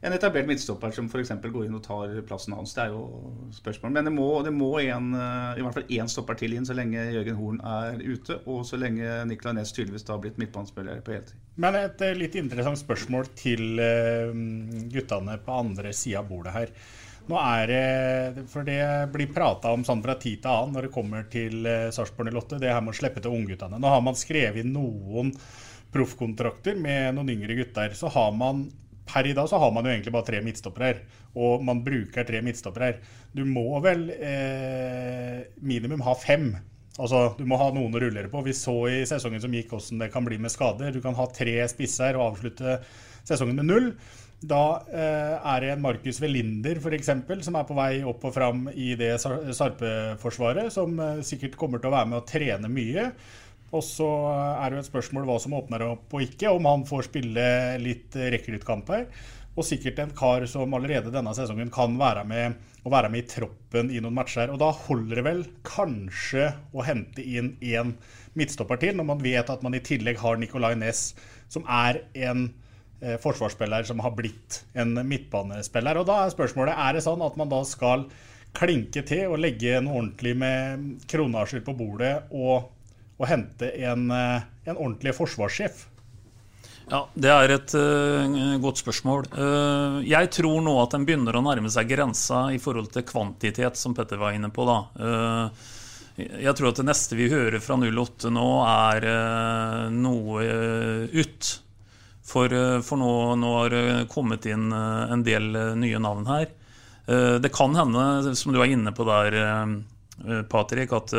[0.00, 1.32] en etablert midtstopper som f.eks.
[1.44, 2.72] går inn og tar plassen hans.
[2.72, 3.92] Det er jo spørsmål.
[3.98, 6.76] Men det må, det må en, eh, i hvert fall én stopper til inn så
[6.76, 11.04] lenge Jørgen Horn er ute, og så lenge Nicolay Næss tydeligvis da har blitt midtbanespiller
[11.04, 11.36] på heltid.
[11.60, 14.32] Men et eh, litt interessant spørsmål til eh,
[14.94, 16.74] guttene på andre sida av bordet her.
[17.28, 18.80] Nå er det, for det
[19.12, 22.72] blir prata om sånn fra tid til annen når det kommer til Sarpsborg 08, det
[22.72, 23.78] her med å slippe til ungguttene.
[23.78, 25.34] Nå har man skrevet noen
[25.92, 27.92] proffkontrakter med noen yngre gutter.
[27.94, 28.64] Så har man
[29.10, 31.02] per i dag så har man jo egentlig bare tre midtstoppere her.
[31.34, 33.00] Og man bruker tre midtstoppere her.
[33.36, 36.52] Du må vel eh, minimum ha fem.
[37.00, 38.42] Altså, Du må ha noen å rullere på.
[38.46, 40.92] Vi så i sesongen som gikk hvordan det kan bli med skader.
[40.94, 42.80] Du kan ha tre spisser og avslutte
[43.28, 43.92] sesongen med null.
[44.40, 48.62] Da eh, er det en Markus Velinder eksempel, som er på vei opp og fram
[48.72, 53.10] i det Sar- Sarpe-forsvaret, som eh, sikkert kommer til å være med og trene mye.
[53.70, 56.86] Og så er det jo et spørsmål hva som åpner opp og ikke, om han
[56.88, 57.44] får spille
[57.82, 59.06] litt rekruttkamper.
[59.58, 62.56] Og sikkert en kar som allerede denne sesongen kan være med,
[62.86, 64.50] være med i troppen i noen matcher.
[64.50, 67.94] Og da holder det vel kanskje å hente inn én
[68.38, 71.12] midtstopper til, når man vet at man i tillegg har Nicolay Næss,
[71.50, 72.46] som er en
[73.02, 75.98] eh, forsvarsspiller som har blitt en midtbanespiller.
[75.98, 78.06] Og da er spørsmålet er det sånn at man da skal
[78.56, 82.70] klinke til og legge noe ordentlig med kronasjer på bordet og,
[83.20, 85.86] og hente en, eh, en ordentlig forsvarssjef?
[86.90, 89.28] Ja, Det er et uh, godt spørsmål.
[89.30, 93.78] Uh, jeg tror nå at den begynner å nærme seg grensa i forhold til kvantitet,
[93.78, 94.66] som Petter var inne på.
[94.66, 94.78] da.
[94.98, 95.68] Uh,
[96.18, 99.06] jeg tror at det neste vi hører fra 08 nå, er
[99.94, 100.48] noe
[101.14, 101.52] ut.
[102.30, 102.52] For,
[102.84, 105.48] for nå, nå har det kommet inn en del
[105.80, 106.50] nye navn her.
[107.40, 109.38] Det kan hende, som du er inne på der,
[110.52, 111.16] Patrick, at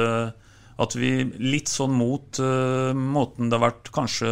[0.81, 1.11] at vi
[1.43, 4.29] litt sånn mot uh, måten det har vært kanskje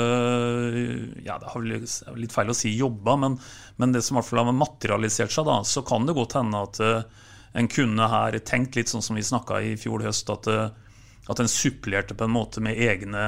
[1.25, 3.37] Ja, det er vel litt feil å si jobba, men,
[3.77, 6.63] men det som i hvert fall har materialisert seg, da, så kan det godt hende
[6.65, 7.25] at uh,
[7.59, 10.89] en kunne her tenkt litt sånn som vi snakka i fjor høst, at, uh,
[11.29, 13.25] at en supplerte på en måte med egne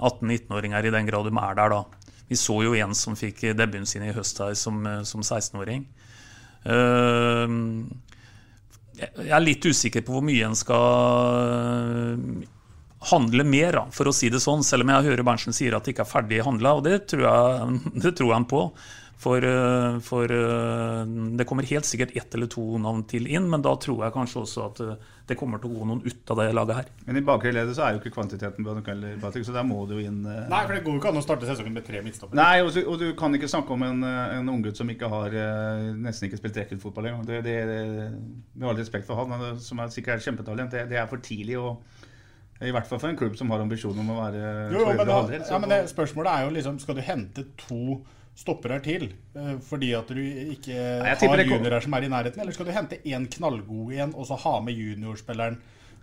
[0.00, 2.02] 18-19-åringer i den grad de er der, da.
[2.32, 5.84] Vi så jo en som fikk debuten sin i høst her som, eh, som 16-åring.
[6.64, 7.56] Eh,
[8.98, 12.18] jeg er litt usikker på hvor mye en skal
[13.10, 14.62] handle mer, for å si det sånn.
[14.66, 17.24] Selv om jeg hører Berntsen sier at det ikke er ferdig handla, og det tror
[17.26, 18.66] jeg, det tror jeg han på.
[19.22, 21.04] For, eh, for eh,
[21.38, 24.40] det kommer helt sikkert ett eller to navn til inn, men da tror jeg kanskje
[24.40, 26.88] også at eh, det kommer til å gå noen ut av det laget her.
[27.06, 29.62] Men i bakre ledet så er jo ikke kvantiteten bra nok heller, Patrick, så der
[29.68, 31.76] må du jo inn eh, Nei, for det går jo ikke an å starte sesongen
[31.76, 32.40] med tre midtstoppere.
[32.40, 35.36] Nei, og, så- og du kan ikke snakke om en, en unggutt som ikke har
[36.02, 37.28] nesten ikke spilt rekruttfotball engang.
[37.30, 38.08] Det, det, det,
[38.58, 41.06] med all respekt for han, han, som er sikkert er et kjempetalent, det, det er
[41.12, 41.60] for tidlig.
[41.62, 41.76] å
[42.62, 44.42] I hvert fall for en klubb som har ambisjoner om å være
[44.74, 45.46] Jo, jo, men, da, halvdel.
[45.46, 48.00] så- ja, men det, spørsmålet er jo liksom Skal du hente to
[48.34, 52.42] stoppere til eh, fordi at du ikke har juniorer som er i nærheten?
[52.42, 55.60] Eller skal du hente én knallgod en, og så ha med juniorspilleren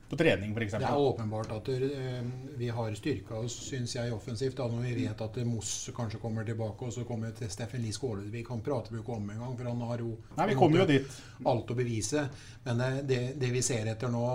[0.10, 0.74] på trening, f.eks.?
[0.82, 2.22] Det er åpenbart at eh,
[2.58, 4.58] vi har styrka oss, syns jeg, offensivt.
[4.58, 8.44] Da, når vi vet at Moss kanskje kommer tilbake, og så kommer til Steffen Lie.
[8.50, 11.22] Han prater vi jo ikke om engang, for han har jo Nei, vi jo dit.
[11.54, 12.26] alt å bevise.
[12.66, 14.26] Men det, det, vi ser etter nå,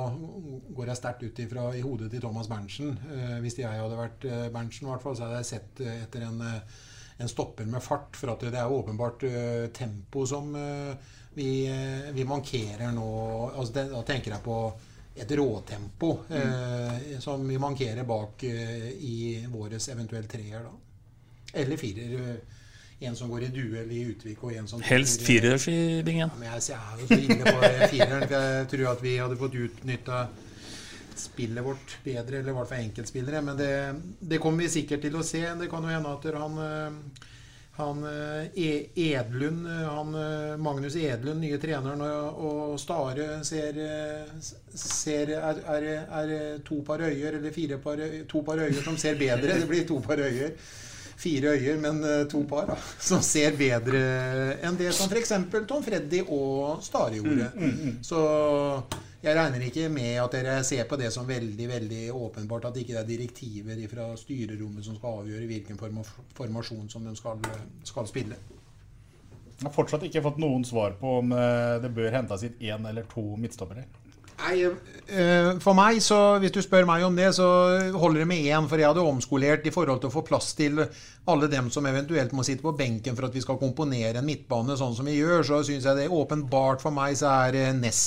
[0.76, 2.94] går jeg sterkt ut ifra i hodet til Thomas Berntsen.
[3.10, 6.02] Eh, hvis jeg hadde vært eh, Berntsen, i hvert fall, så hadde jeg sett eh,
[6.06, 6.82] etter en, eh,
[7.16, 8.16] en stopper med fart.
[8.16, 10.94] For at det er åpenbart uh, tempo som uh,
[11.34, 13.08] vi, uh, vi mankerer nå.
[13.54, 14.58] Altså, det, da tenker jeg på
[15.14, 17.20] et råtempo mm.
[17.22, 20.72] som vi mankerer bak i våres eventuelt treer, da.
[21.60, 22.40] Eller firer.
[22.98, 26.26] En som går i duell i Utvik, og en som Helst firer, i Bingen.
[26.26, 28.26] ja, men jeg jeg er jo så inne på fireren.
[28.26, 30.18] For jeg tror at vi hadde fått utnytta
[31.18, 33.42] spillet vårt bedre, eller i hvert fall enkeltspillere.
[33.42, 33.70] Men det,
[34.20, 35.42] det kommer vi sikkert til å se.
[35.60, 37.26] Det kan jo hende at han, eh,
[37.78, 40.14] han eh, E- Edlund, eh, han,
[40.62, 43.78] Magnus Edlund, nye treneren, og, Stare ser,
[44.74, 46.32] ser er, er, er
[46.66, 49.60] to par øyer, eller fire par, to par øyer som ser bedre.
[49.60, 50.56] Det blir to par øyer.
[51.14, 52.74] Fire øyer, men to par, da.
[53.00, 54.00] Som ser bedre
[54.66, 55.30] enn det som f.eks.
[55.70, 57.46] Tom Freddy og Stare gjorde.
[58.04, 58.18] Så
[59.24, 62.92] jeg regner ikke med at dere ser på det som veldig veldig åpenbart at ikke
[62.92, 66.02] det er direktiver fra styrerommet som skal avgjøre hvilken form
[66.36, 67.40] formasjon som de skal,
[67.88, 68.38] skal spille.
[69.54, 72.88] Jeg har fortsatt ikke fått noen svar på om eh, det bør hentes inn én
[72.90, 73.86] eller to midtstoppere.
[74.34, 77.46] Nei, eh, For meg, så hvis du spør meg om det, så
[77.94, 78.66] holder det med én.
[78.68, 80.82] For jeg hadde omskolert i forhold til å få plass til
[81.30, 84.76] alle dem som eventuelt må sitte på benken for at vi skal komponere en midtbane
[84.76, 85.46] sånn som vi gjør.
[85.46, 88.04] Så syns jeg det er åpenbart for meg så er eh, Ness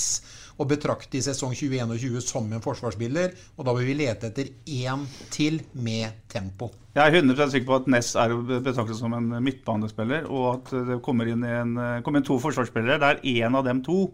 [0.58, 3.34] å betrakte i sesong 2021 som en forsvarsspiller.
[3.58, 6.72] Og da vil vi lete etter én til med tempo.
[6.98, 10.72] Jeg er 100% sikker på at Ness er å betrakte som en midtbanespiller, og at
[10.89, 14.08] det kommer inn, en, kommer inn to forsvarsspillere der én av dem to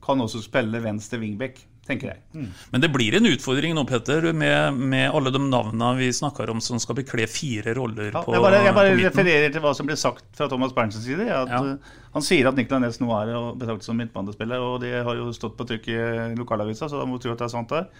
[0.00, 1.58] kan også spille venstre wingback,
[1.90, 2.46] tenker jeg.
[2.72, 6.62] Men det blir en utfordring nå, Petter, med, med alle de navnene vi snakker om
[6.64, 9.88] som skal bekle fire roller Ja, på, jeg bare, jeg bare refererer til hva som
[9.90, 11.26] ble sagt fra Thomas Berntsens side.
[11.26, 11.60] At, Ja.
[11.60, 15.18] uh, han sier at Nicolay Næss nå er å betrakte som midtbanespiller, og det har
[15.18, 15.98] jo stått på trykk i
[16.38, 17.90] lokalavisa, så da må vi tro at det er sant der.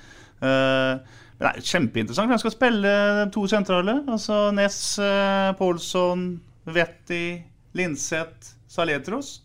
[0.40, 0.96] Uh,
[1.40, 2.32] men det er kjempeinteressant.
[2.32, 2.94] Han skal spille
[3.34, 3.98] to sentrale.
[4.08, 6.26] Altså Næss, uh, Pålsson,
[6.66, 7.24] Vetti,
[7.78, 9.38] Linseth, Saletros.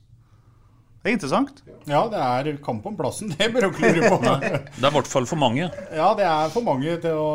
[1.06, 1.60] Det er interessant.
[1.86, 3.30] Ja, det er kamp om plassen.
[3.38, 4.18] Det bør dere lure på.
[4.26, 5.68] Det er i hvert fall for mange.
[5.94, 7.28] Ja, det er for mange til å,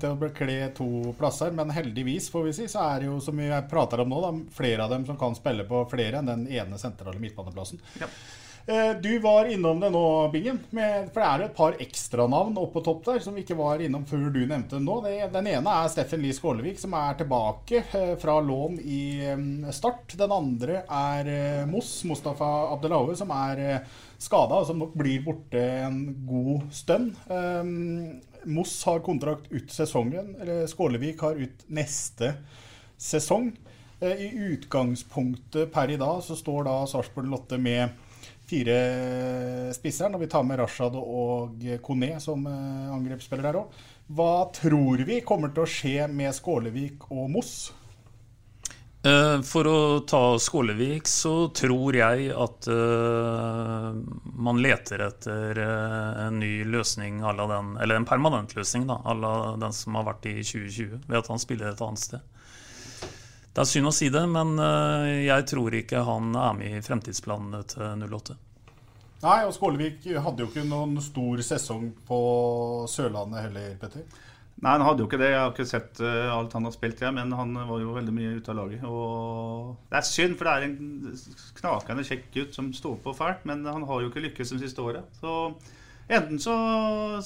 [0.00, 3.36] til å bekle to plasser, men heldigvis får vi si, så er det jo, som
[3.36, 6.46] vi prater om nå, da, flere av dem som kan spille på flere enn den
[6.48, 7.84] ene sentrale midtbaneplassen.
[8.00, 8.16] Eh,
[9.02, 10.58] Du var innom det nå, Bingen.
[10.70, 13.82] For det er jo et par ekstranavn oppe på topp der som vi ikke var
[13.82, 15.00] innom før du nevnte det nå.
[15.34, 19.42] Den ene er Steffen Lie Skålevik, som er tilbake eh, fra lån i eh,
[19.74, 20.14] Start.
[20.20, 25.24] Den andre er eh, Moss, Mustafa Abdelaue, som er eh, skada, og som nok blir
[25.26, 25.98] borte en
[26.28, 27.16] god stund.
[28.44, 32.36] Moss har kontrakt ut sesongen, eller Skålevik har ut neste
[33.02, 33.50] sesong.
[34.02, 37.90] Eh, I utgangspunktet per i dag så står da Sarpsborg Lotte med
[38.52, 43.84] fire spisser, når vi tar med Rashad og Kone som eh, angrepsspiller der òg.
[44.12, 47.54] Hva tror vi kommer til å skje med Skålevik og Moss?
[49.08, 53.90] Eh, For å ta Skålevik, så tror jeg at uh,
[54.22, 59.74] man leter etter en ny løsning den, eller en permanent løsning da, à la den
[59.74, 62.28] som har vært i 2020, ved at han spiller et annet sted.
[63.52, 66.84] Det er synd å si det, men eh, jeg tror ikke han er med i
[66.84, 68.36] fremtidsplanene til 08.
[69.22, 72.20] Nei, og Skålevik hadde jo ikke noen stor sesong på
[72.90, 74.06] Sørlandet heller, Petter.
[74.62, 75.28] Nei, han hadde jo ikke det.
[75.34, 78.16] Jeg har ikke sett eh, alt han har spilt, jeg, men han var jo veldig
[78.16, 78.88] mye ute av laget.
[78.88, 81.14] Og det er synd, for det er en
[81.60, 84.80] knakende kjekk gutt som står på fælt, men han har jo ikke lykkes de siste
[84.80, 85.20] året.
[85.20, 85.36] Så
[86.08, 86.56] enten så,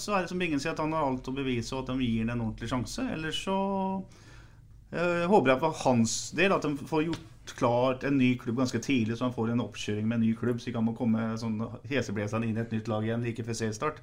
[0.01, 2.03] så er det som Bingen sier, at han har alt å bevise, og at de
[2.03, 3.59] gir ham en ordentlig sjanse, eller så
[4.92, 8.79] eh, håper jeg for hans del at de får gjort klart en ny klubb ganske
[8.83, 11.29] tidlig, så han får en oppkjøring med en ny klubb, så ikke han må komme
[11.40, 14.03] sånn heseblesende inn i et nytt lag igjen like før seriestart.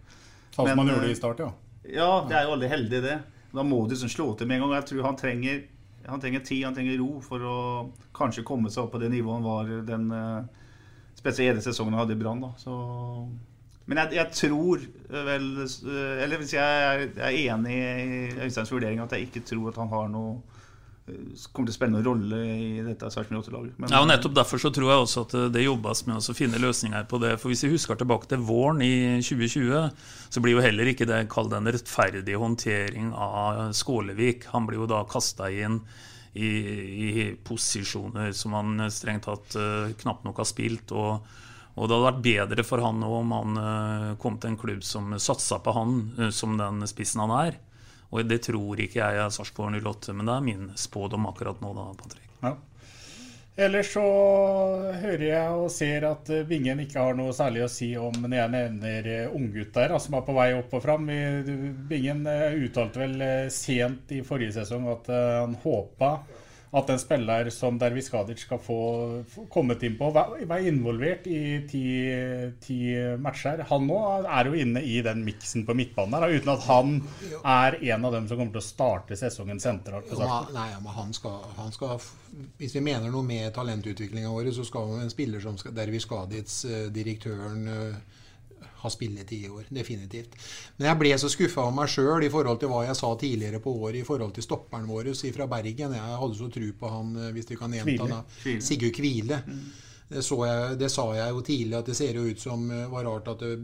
[0.53, 1.51] Sånn som han gjorde eh, i start, ja.
[1.83, 3.19] Ja, det er jo aldri heldig, det.
[3.53, 4.77] Da må du liksom slå til med en gang.
[4.79, 5.63] Jeg tror han trenger
[6.03, 7.57] Han trenger tid, han trenger ro for å
[8.15, 10.65] kanskje komme seg opp på det nivået han var den uh,
[11.15, 12.41] spesielle sesongen han hadde i Brann.
[13.87, 19.15] Men jeg, jeg, tror vel Eller hvis jeg er, er enig i Øysteins vurdering at
[19.15, 20.52] jeg ikke tror at han har noe
[21.03, 23.89] kommer til å spille noen rolle i dette Sarpsborg 8-laget.
[23.91, 27.03] Ja, og nettopp Derfor så tror jeg også at det jobbes med å finne løsninger
[27.11, 27.33] på det.
[27.41, 29.91] For Hvis vi husker tilbake til våren i 2020,
[30.31, 34.47] så blir jo heller ikke det kalt en rettferdig håndtering av Skålevik.
[34.55, 35.81] Han blir jo da kasta inn
[36.33, 40.95] i, i, posisjoner som han strengt tatt uh, knapt nok har spilt.
[40.95, 41.39] og
[41.73, 43.55] og det hadde vært bedre for han om han
[44.21, 45.95] kom til en klubb som satsa på han
[46.29, 47.55] som den spissen han er.
[48.13, 51.73] Og det tror ikke jeg er Sarpsborg 08, men det er min spådom akkurat nå,
[51.73, 52.29] da, Patrick.
[52.43, 52.53] Ja.
[53.53, 54.03] Ellers så
[54.97, 58.53] hører jeg og ser at Vingen ikke har noe særlig å si om når jeg
[58.55, 59.35] nevner eh,
[59.83, 61.09] altså, som er på vei opp og fram.
[61.89, 66.15] Vingen eh, uttalte vel eh, sent i forrige sesong at han håpa
[66.73, 68.77] at en spiller som Dervis Skadic skal få,
[69.29, 71.83] få kommet inn på, være involvert i ti,
[72.63, 72.77] ti,
[73.21, 73.61] matcher.
[73.69, 76.95] Han nå er jo inne i den miksen på midtbanen der, uten at han
[77.43, 80.09] er en av dem som kommer til å starte sesongen sentralt.
[80.55, 82.01] nei, men han skal, han skal,
[82.57, 86.87] Hvis vi mener noe med talentutviklinga vår, så skal en spiller som Dervis Skadic, eh,
[86.93, 88.21] direktøren eh,
[88.83, 89.69] ha spilletid i år.
[89.73, 90.35] Definitivt.
[90.77, 93.61] Men jeg ble så skuffa av meg sjøl i forhold til hva jeg sa tidligere
[93.63, 95.95] på året i forhold til stopperen vår fra Bergen.
[95.95, 99.41] Jeg hadde så tro på han, eh, hvis du kan gjenta det, Sigurd Kvile.
[99.47, 99.65] Mm.
[100.13, 102.89] Det, jeg, det, sa jeg jo tidlig, at det ser jo ut som det eh,
[102.91, 103.61] var rart at eh,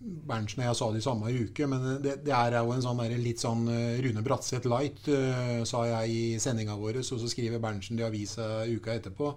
[0.00, 1.66] Berntsen og jeg sa det i samme uke.
[1.68, 3.66] Men det, det er jo en sånn der, litt sånn
[4.04, 7.02] Rune Bratseth light, uh, sa jeg i sendinga vår.
[7.02, 9.34] Og så skriver Berntsen det i avisa uka etterpå.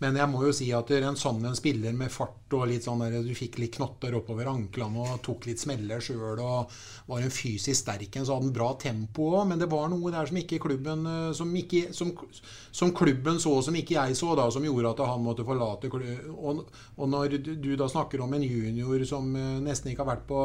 [0.00, 3.02] Men jeg må jo si at en sånn en spiller med fart og litt sånn
[3.04, 6.72] der, du fikk litt knotter oppover anklene og tok litt smeller sjøl og
[7.10, 9.44] var en fysisk sterk en, så hadde han bra tempo òg.
[9.50, 12.14] Men det var noe der som ikke klubben eh, som, ikke, som,
[12.72, 16.64] som, klubben så, som ikke jeg så, da, som gjorde at han måtte forlate og,
[16.96, 20.44] og når du da snakker om en junior som eh, nesten ikke har vært på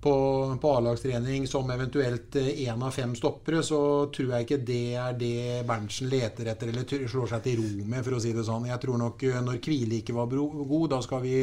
[0.00, 3.80] på, på A-lagstrening som eventuelt én eh, av fem stoppere, så
[4.14, 8.04] tror jeg ikke det er det Berntsen leter etter eller slår seg til ro med,
[8.04, 8.68] for å si det sånn.
[8.70, 11.36] Jeg tror nok eh, når Kvile ikke var god, da skal vi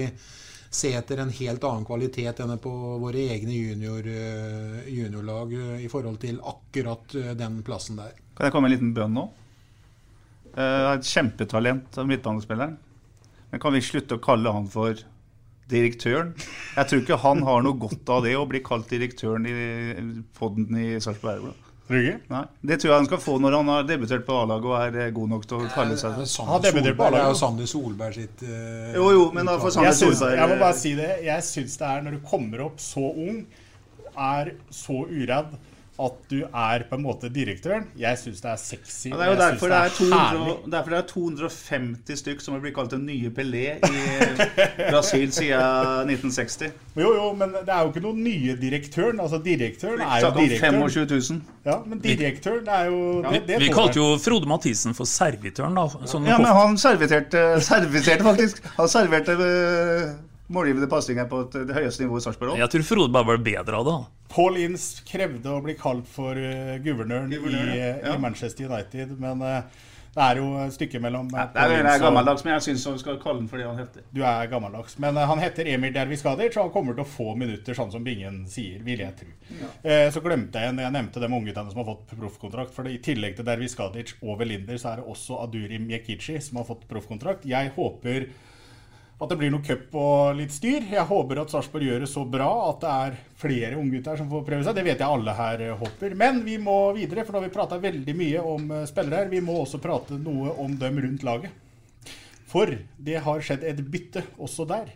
[0.74, 6.22] se etter en helt annen kvalitet enn på våre egne junior, eh, juniorlag i forhold
[6.22, 8.16] til akkurat den plassen der.
[8.34, 9.30] Kan jeg komme med en liten bønn nå?
[10.54, 12.76] Uh, et kjempetalent av midtbanespilleren.
[13.50, 14.98] Men kan vi slutte å kalle han for
[15.72, 16.34] direktøren.
[16.76, 19.54] Jeg tror ikke han har noe godt av det å bli kalt direktøren i
[20.38, 21.60] poden i Sarpsborg Aurblad.
[21.94, 25.12] Nei, Det tror jeg han skal få når han har debutert på A-laget og er
[25.14, 26.28] god nok til å kalle seg det.
[26.48, 27.40] Han debutert på A-laget.
[27.42, 30.94] Sander Solberg sitt uh, Jo, jo, men da får Sander Solberg Jeg må bare si
[30.98, 31.12] det.
[31.28, 33.44] Jeg syns det er når du kommer opp så ung,
[34.14, 35.54] er så uredd
[36.02, 37.86] at du er på en måte direktøren.
[38.00, 39.12] Jeg syns det er sexy.
[39.12, 42.64] Ja, det er jo derfor det er, 200, derfor det er 250 stykk som har
[42.64, 46.74] blitt kalt den nye Pelé i Brasil siden 1960.
[46.98, 49.22] Jo, jo, men det er jo ikke noen nye direktøren.
[49.22, 50.82] Altså, direktøren er jo direktøren.
[50.90, 51.42] 25 000.
[51.70, 53.38] Ja, men direktøren er jo ja.
[53.38, 55.88] det, det Vi kalte jo Frode Mathisen for servitøren, da.
[56.10, 58.66] Sånn ja, men han serviterte, serviterte faktisk.
[58.80, 60.14] Han serverte uh,
[60.48, 63.88] målgivende pasninger på det høyeste nivået i Sarpsborg Jeg tror Frode bare var bedre av
[63.88, 63.96] det.
[64.34, 68.14] Paul Ince krevde å bli kalt for uh, guvernøren guvernøren i, ja.
[68.14, 71.90] i, Manchester United, men uh, det er jo et stykke mellom uh, ja, Det er,
[71.94, 74.06] er gammeldags, men jeg syns vi skal kalle den for det han heter.
[74.14, 74.98] Du er gammeldags.
[75.02, 78.06] Men uh, han heter Emil Derviskadic, og han kommer til å få minutter, sånn som
[78.06, 79.30] Bingen sier, vil jeg tro.
[79.62, 80.00] Ja.
[80.14, 82.74] Så glemte jeg en, jeg nevnte de ungguttene som har fått proffkontrakt.
[82.74, 86.68] For i tillegg til Derviskadic og Velinder, så er det også Aduri Mjekici som har
[86.70, 87.46] fått proffkontrakt.
[87.50, 88.28] Jeg håper
[89.22, 90.88] at det blir noe cup og litt styr.
[90.90, 94.46] Jeg håper at Sarpsborg gjør det så bra at det er flere unggutter som får
[94.48, 94.76] prøve seg.
[94.76, 96.16] Det vet jeg alle her håper.
[96.20, 99.32] Men vi må videre, for da har vi prata veldig mye om eh, spillere her.
[99.32, 101.62] Vi må også prate noe om dem rundt laget.
[102.54, 102.70] For
[103.02, 104.92] det har skjedd et bytte også der.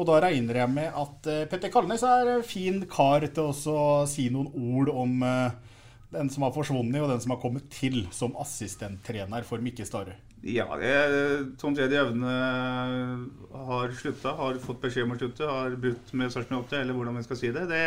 [0.00, 4.30] Og da regner jeg med at eh, Petter Kalnes er fin kar til å si
[4.32, 5.76] noen ord om eh,
[6.10, 10.16] den som har forsvunnet, og den som har kommet til som assistenttrener for Mikke Stare.
[10.42, 12.30] Ja, det, Tom Tredje Evne
[13.52, 17.18] har slutta, har fått beskjed om å slutte, har brutt med Sarpsborg 8, eller hvordan
[17.20, 17.66] vi skal si det.
[17.68, 17.82] det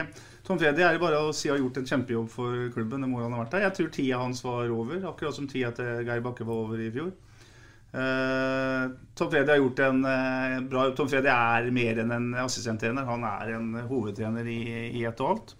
[0.45, 3.01] Tom Tredje er bare å si har gjort en kjempejobb for klubben.
[3.01, 3.65] det han ha vært der.
[3.65, 6.91] Jeg tror tida hans var over, akkurat som tida til Geir Bakke var over i
[6.93, 7.09] fjor.
[7.93, 13.09] Uh, Tom Freddy har gjort en uh, bra Tom Freddy er mer enn en assistenttrener.
[13.09, 14.61] Han er en hovedtrener i,
[14.93, 15.55] i ett og alt.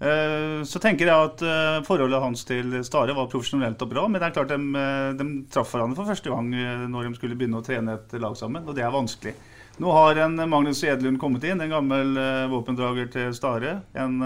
[0.00, 4.06] Eh, så tenker jeg at eh, forholdet hans til Stare var profesjonelt og bra.
[4.08, 6.50] Men det er klart de, eh, de traff hverandre for første gang
[6.90, 8.66] når de skulle begynne å trene et lag sammen.
[8.66, 9.36] Og det er vanskelig.
[9.82, 12.12] Nå har en Magnus Edlund kommet inn, en gammel
[12.52, 13.78] våpendrager til Stare.
[13.96, 14.18] En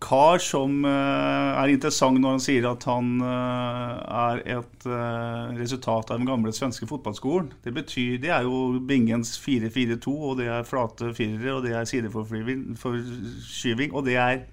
[0.00, 6.12] kar som eh, er interessant når han sier at han eh, er et eh, resultat
[6.12, 7.50] av den gamle svenske fotballskolen.
[7.64, 11.88] Det betyr, det er jo Bingens 4-4-2, og det er flate firere, og det er
[11.88, 14.46] sideforskyving, og det er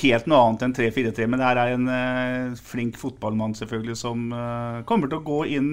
[0.00, 1.26] helt noe annet enn 3-4-3.
[1.26, 4.28] Men det her er en flink fotballmann selvfølgelig som
[4.86, 5.72] kommer til å gå inn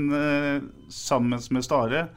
[0.89, 2.07] sammen med Stare.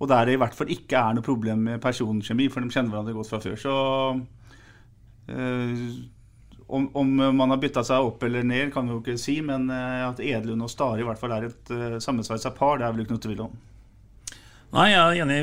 [0.00, 2.94] Og der det i hvert fall ikke er noe problem med personkjemi, for de kjenner
[2.94, 3.60] hverandre godt fra før.
[3.60, 3.74] Så
[5.26, 9.38] om, om, man har bytta seg opp eller ned, kan vi jo ikke si.
[9.44, 12.96] Men at Edlund og Stare i hvert fall er et uh, sammensveisa par, det er
[12.96, 13.54] vel ikke noe tvil om.
[14.74, 15.38] Nei, jeg er enig.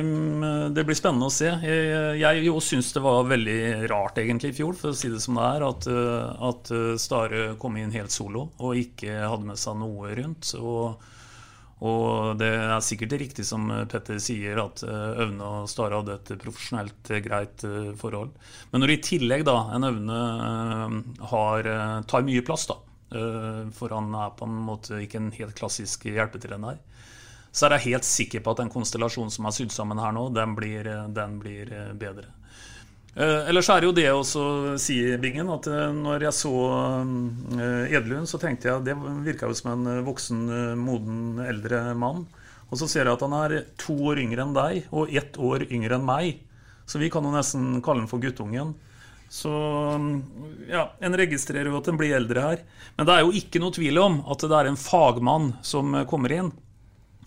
[0.75, 1.47] Det blir spennende å se.
[1.63, 5.21] Jeg, jeg jo syns det var veldig rart egentlig i fjor, for å si det
[5.23, 5.87] som det er, at,
[6.49, 10.51] at Stare kom inn helt solo og ikke hadde med seg noe rundt.
[10.59, 10.99] Og,
[11.81, 17.09] og det er sikkert riktig som Petter sier, at Øvne og Stare hadde et profesjonelt
[17.25, 17.65] greit
[17.97, 18.35] forhold.
[18.69, 20.19] Men når i tillegg da en Øvne
[21.31, 21.71] har,
[22.05, 22.77] tar mye plass, da,
[23.73, 26.77] for han er på en måte ikke en helt klassisk hjelpetrener
[27.51, 30.29] så er jeg helt sikker på at den konstellasjonen som er sydd sammen her nå,
[30.35, 32.29] den blir, den blir bedre.
[33.11, 34.21] Eh, ellers er jo det å
[34.79, 36.53] si, Bingen, at når jeg så
[37.57, 38.95] eh, Edlund, så tenkte jeg det
[39.25, 40.45] virka jo som en voksen,
[40.79, 42.23] moden, eldre mann.
[42.71, 45.67] Og så ser jeg at han er to år yngre enn deg og ett år
[45.67, 46.39] yngre enn meg.
[46.87, 48.71] Så vi kan jo nesten kalle han for guttungen.
[49.31, 49.51] Så
[50.67, 52.63] ja, en registrerer jo at en blir eldre her.
[52.97, 56.35] Men det er jo ikke noe tvil om at det er en fagmann som kommer
[56.35, 56.49] inn.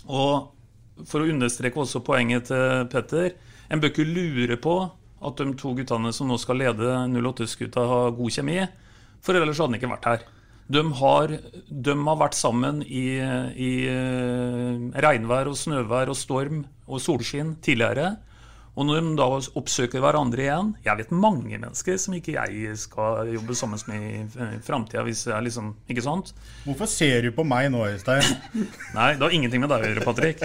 [0.05, 3.33] Og for å understreke også poenget til Petter
[3.73, 4.75] En bør ikke lure på
[5.25, 8.61] at de to guttene som nå skal lede 08-skuta, har god kjemi.
[9.25, 10.25] For ellers hadde han ikke vært her.
[10.75, 11.33] De har,
[11.69, 13.73] de har vært sammen i, i
[15.05, 18.15] regnvær og snøvær og storm og solskinn tidligere.
[18.75, 19.27] Og når de da
[19.59, 24.49] oppsøker hverandre igjen Jeg vet mange mennesker som ikke jeg skal jobbe sammen med i
[24.65, 25.05] framtida.
[25.05, 26.33] Liksom, ikke sant?
[26.65, 28.25] Hvorfor ser du på meg nå, Øystein?
[28.97, 30.43] Nei, det har ingenting med deg å gjøre, Patrick.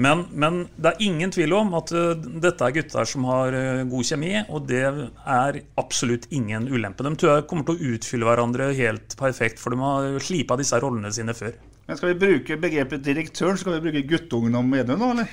[0.00, 3.84] Men, men, det er ingen tvil om at uh, dette er gutter som har uh,
[3.88, 7.06] god kjemi, og det er absolutt ingen ulempe.
[7.06, 10.80] De tror jeg kommer til å utfylle hverandre helt perfekt, for de har slipa disse
[10.82, 11.56] rollene sine før.
[11.88, 15.32] Men Skal vi bruke begrepet direktøren, skal vi bruke guttungen om Edun nå, eller?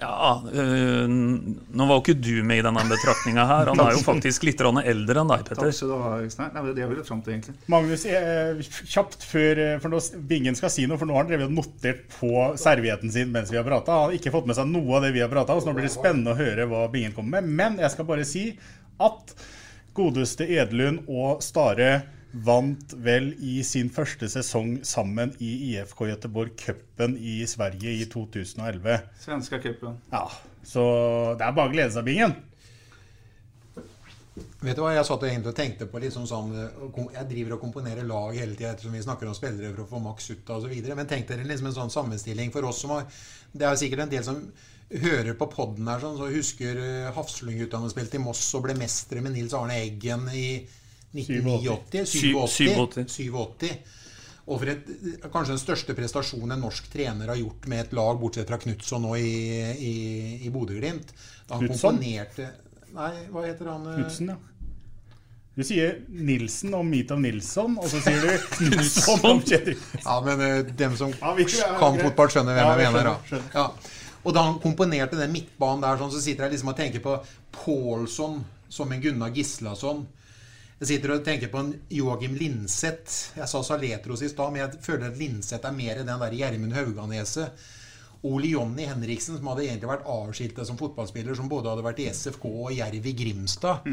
[0.00, 3.70] Ja, øh, Nå var jo ikke du med i denne betraktninga her.
[3.70, 5.62] Han er jo faktisk litt eldre enn deg, Petter.
[5.62, 6.50] Takk skal du ha, Øystein.
[6.56, 7.56] Nei, det er vel fram til, egentlig.
[7.72, 8.60] Magnus, eh,
[8.92, 12.32] kjapt før for nå, Bingen skal si noe, for nå har han drevet notert på
[12.60, 13.96] servietten sin mens vi har prata.
[13.96, 15.76] Han har ikke fått med seg noe av det vi har prata om, så nå
[15.78, 17.52] blir det spennende å høre hva Bingen kommer med.
[17.60, 18.46] Men jeg skal bare si
[19.00, 19.34] at
[19.96, 21.92] godeste Edlund og Stare
[22.32, 29.00] vant vel i sin første sesong sammen i IFK Göteborg cupen i Sverige i 2011.
[29.24, 29.98] Svenska cupen.
[30.12, 30.28] Ja,
[30.62, 30.84] så
[31.38, 32.36] det er bare å glede seg, Bingen.
[34.60, 38.06] Vet du hva, Jeg satt egentlig og tenkte på liksom sånn Jeg driver og komponerer
[38.06, 40.90] lag hele tida ettersom vi snakker om spillere for å få maks ut av osv.
[40.96, 43.08] Men tenk dere liksom en sånn sammenstilling for oss som har
[43.52, 44.44] Det er sikkert en del som
[44.90, 46.78] hører på poden her, sånn, så husker
[47.14, 50.64] Hafslund-guttene spilte i Moss og ble mestere med Nils Arne Eggen i
[51.14, 52.04] 1989
[53.08, 53.70] 87.
[54.50, 54.86] Og for et,
[55.30, 59.04] kanskje den største prestasjonen en norsk trener har gjort med et lag, bortsett fra Knutson
[59.06, 59.34] nå i,
[59.78, 59.92] i,
[60.46, 61.12] i Bodø-Glimt.
[61.46, 61.98] Da han Knutson?
[62.00, 62.48] komponerte
[62.90, 63.84] Nei, hva heter han?
[63.94, 64.38] Knutsen, ja.
[65.54, 70.40] Du sier Nilsen om of Nilsson, og så sier du Knutson om Kjetil Ja, men
[70.40, 73.10] uh, dem som Ja, vi- ja, kan fotball, skjønner hvem Ja, jeg mener.
[73.10, 73.42] da.
[73.54, 73.66] Ja.
[74.24, 77.14] Og da han komponerte den midtbanen der, sånn, så sitter jeg liksom og tenker på
[77.54, 78.40] Pålsson
[78.70, 80.06] som en Gunnar Gislason.
[80.80, 83.34] Jeg sitter og tenker på en Joakim Linseth.
[83.36, 86.72] Jeg sa Saletros i stad, men jeg føler at Linseth er mer den der Gjermund
[86.72, 87.66] Hauganeset.
[88.24, 92.08] Ole Jonny Henriksen, som hadde egentlig vært avskiltet som fotballspiller, som både hadde vært i
[92.08, 93.84] SFK og Jerv i Grimstad.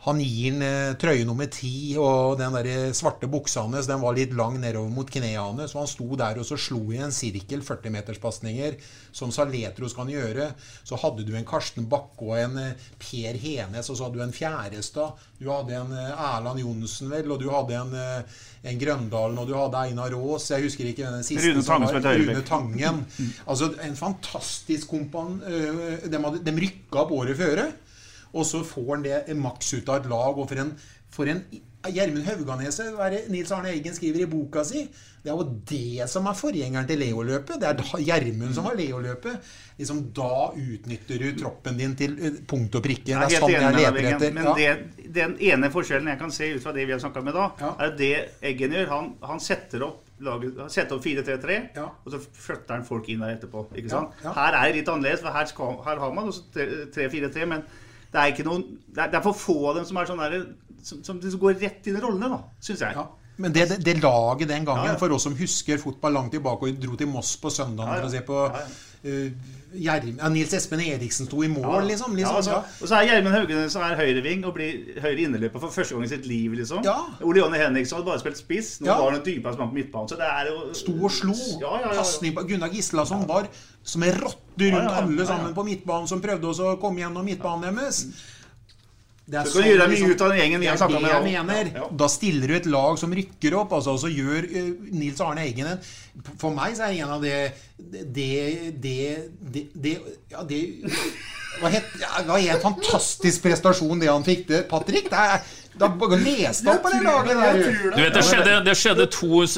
[0.00, 4.00] Han gir den eh, trøye nummer ti, og den der eh, svarte buksa hans den
[4.00, 5.66] var litt lang nedover mot knærne.
[5.68, 8.78] Så han sto der og så slo i en sirkel 40-meterspasninger,
[9.12, 10.46] som Saletros kan gjøre.
[10.88, 14.24] Så hadde du en Karsten Bakke og en eh, Per Henes, og så hadde du
[14.24, 15.20] en Fjærestad.
[15.40, 18.24] Du hadde en Erland Johnsen, vel, og du hadde en,
[18.72, 20.48] en Grøndalen, og du hadde Einar Aas.
[20.54, 21.52] Jeg husker ikke den siste.
[21.52, 23.04] Rune Tangen som var- Rune Tangen.
[23.50, 25.38] Altså en fantastisk kompan...
[25.44, 27.68] De, hadde, de rykka opp året føre.
[28.34, 30.38] Og så får han det maks ut av et lag.
[30.38, 30.74] Og for en,
[31.10, 31.42] for en
[31.80, 32.92] Gjermund Hauganeset,
[33.32, 34.82] Nils Arne Eggen skriver i boka si
[35.24, 37.56] Det er jo det som er forgjengeren til Leo-løpet.
[37.62, 39.48] Det er Gjermund som har Leo-løpet.
[39.80, 43.08] Liksom, da utnytter du troppen din til øh, punkt og prikke.
[43.08, 44.32] Det er sånn jeg leter etter.
[44.36, 44.54] Men Ja.
[44.60, 47.48] det, den ene forskjellen jeg kan se ut fra det vi har snakka med da,
[47.80, 48.12] er det
[48.52, 48.88] Eggen gjør.
[48.92, 51.60] Han, han setter opp laget, sette opp 4-3-3,
[52.04, 53.66] og så flytter han folk inn der etterpå.
[53.72, 54.12] ikke sant?
[54.20, 54.34] Ja, ja.
[54.36, 56.44] Her er det litt annerledes, for her, skal, her har man også
[56.92, 57.64] 3-4-3, men
[58.10, 60.22] det er ikke noen Det er, det er for få av dem som er sånn
[60.22, 60.36] der,
[60.82, 62.96] som, som liksom går rett inn i rollene, da, syns jeg.
[62.98, 63.06] Ja.
[63.40, 65.00] Men det, det, laget den gangen, Ja, ja.
[65.00, 67.52] for oss som husker fotball langt tilbake og dro til Moss på
[67.88, 68.00] ja.
[68.00, 68.40] for å se på
[69.04, 71.62] Gjerm- ja, Nils Espen Eriksen sto i mål.
[71.62, 72.40] Ja, liksom liksom.
[72.50, 72.56] ja.
[72.82, 76.04] Og så er Gjermund Haugen som er høyreving og blir høyre innerløper for første gang
[76.04, 76.56] i sitt liv.
[76.58, 76.82] liksom.
[76.84, 76.96] Ja.
[77.22, 78.72] Ole Jonny Henriksson hadde bare spilt spiss.
[78.82, 80.10] Nå var han en dypere mann på midtbanen.
[80.10, 81.36] Så det er jo Sto og slo.
[81.60, 82.02] Ja, ja, ja, ja.
[82.02, 83.48] Pasning på Gunnar Gislason var
[83.82, 87.78] som en rotte rundt alle sammen på midtbanen som prøvde også å komme gjennom midtbanen
[87.80, 88.04] deres.
[89.30, 91.00] Det Så kan du gjøre deg mye liksom- ut av den gjengen vi har snakka
[91.00, 91.70] med jeg mener.
[91.74, 91.88] Ja, ja.
[92.02, 95.44] Da stiller du et lag som rykker opp, altså, og så gjør eh, Nils Arne
[95.46, 95.78] Eggen en
[96.40, 97.52] For meg så er en av det
[97.90, 99.94] Det Det, det, det
[100.30, 100.42] Ja,
[101.68, 104.62] det helt, ja, det var en fantastisk prestasjon, det han fikk til.
[104.70, 105.38] Patrick, det er,
[105.80, 105.88] da
[106.20, 107.54] leste opp på det laget der.
[107.94, 109.48] Du vet, Det skjedde, det skjedde to uh,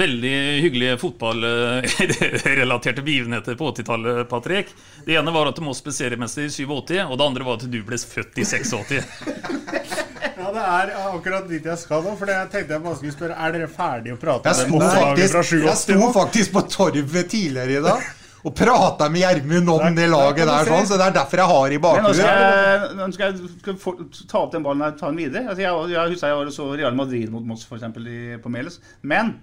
[0.00, 4.66] veldig hyggelige fotballrelaterte begivenheter på 80-tallet, Patrick.
[5.04, 7.64] Det ene var at du må ble seriemester i 87, og det andre var at
[7.68, 8.98] du ble født i 86.
[10.38, 12.12] Ja, det er akkurat dit jeg skal nå.
[12.16, 15.26] For jeg tenkte jeg bare skulle spørre Er dere ferdige å prate om det?
[15.26, 18.00] jeg sto faktisk på torvet tidligere i dag
[18.44, 21.72] og prata med Gjermund om det laget der, sånn, så det er derfor jeg har
[21.74, 22.96] i nå bakhuet.
[22.96, 25.42] nå skal jeg skal få- ta opp den ballen her ta den videre.
[25.48, 28.78] Altså, jeg, jeg husker jeg så Real Madrid mot Moss for eksempel, i, på Meles.
[29.02, 29.40] Men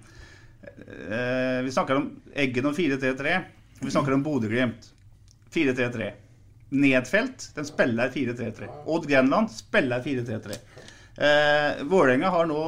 [0.64, 3.36] eh, vi snakker om Eggen og 4-3-3.
[3.82, 4.88] Vi snakker om Bodø-Glimt.
[5.54, 6.10] 4-3-3.
[6.76, 8.68] Nedfelt den spiller 4-3-3.
[8.90, 10.56] Odd Grenland spiller 4-3-3.
[11.16, 12.62] Eh, Vålerenga har nå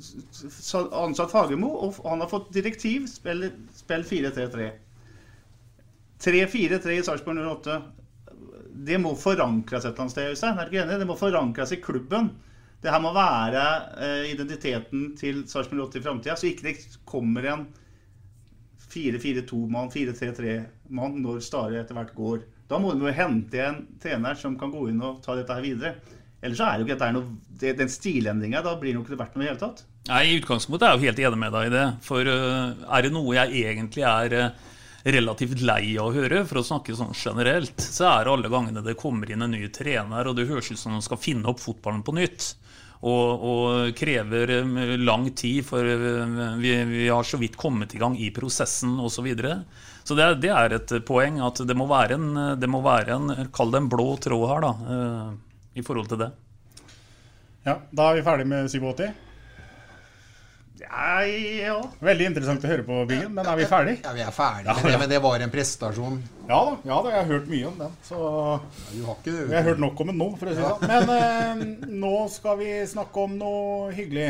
[0.00, 3.08] s- ansatt Fagermo, og han har fått direktiv.
[3.10, 4.70] Spill, spill 4-3-3.
[6.22, 7.78] 3-4-3 i Sarpsborg 08.
[8.84, 10.32] Det må forankres et eller annet sted.
[10.34, 10.58] Øystein.
[10.58, 10.98] Er du ikke enig?
[11.02, 12.32] Det må forankres i klubben.
[12.84, 13.62] Det her må være
[13.96, 16.74] eh, identiteten til Sarpsborg 08 i framtida, så ikke det
[17.08, 17.62] kommer en
[18.94, 22.44] 4-4-2-mann, 4-3-3-mann når Stare etter hvert går.
[22.68, 25.64] Da må du jo hente en trener som kan gå inn og ta dette her
[25.64, 26.20] videre.
[26.44, 29.20] Ellers så er jo ikke dette noe, det, den stilendringa, da blir det jo ikke
[29.20, 29.84] verdt noe i det hele tatt.
[30.10, 31.84] Nei, I utgangspunktet er jeg jo helt enig med deg i det.
[32.04, 34.72] For uh, er det noe jeg egentlig er eh,
[35.04, 38.84] relativt lei av å høre, for å snakke sånn generelt, så er det alle gangene
[38.84, 41.50] det kommer inn en ny trener, og det høres ut som om de skal finne
[41.50, 42.54] opp fotballen på nytt.
[43.04, 48.00] Og, og krever eh, lang tid, for eh, vi, vi har så vidt kommet i
[48.00, 49.18] gang i prosessen osv.
[49.18, 49.58] Så, videre.
[50.08, 53.50] så det, det er et poeng at det må være en, det må være en
[53.52, 56.30] kall det en blå tråd her, da, eh, i forhold til det.
[57.64, 59.12] Ja, Da er vi ferdig med 87.
[60.84, 61.76] Ja, ja.
[62.04, 63.32] Veldig interessant å høre på, Bingen.
[63.34, 63.96] Men er vi ferdig?
[64.04, 66.18] Ja, vi er ferdige Ja, med det, men det var en prestasjon.
[66.48, 67.96] Ja da, ja da, jeg har hørt mye om den.
[68.06, 70.70] Så ja, har ikke jeg har hørt nok om den nå, for å si det
[70.70, 70.86] sånn.
[70.92, 74.28] Men eh, nå skal vi snakke om noe hyggelig.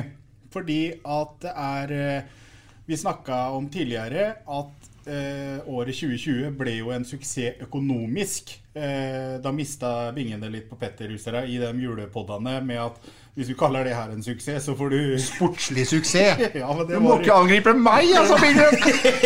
[0.55, 2.42] Fordi at det er eh,
[2.86, 8.55] Vi snakka om tidligere at eh, året 2020 ble jo en suksess økonomisk.
[8.74, 13.82] Eh, da mista vingene litt på Petterhuset i de julepoddene med at hvis vi kaller
[13.86, 16.38] det her en suksess, så får du Sportslig suksess.
[16.61, 18.78] ja, men det Du må var- ikke angripe meg, altså, Bingen!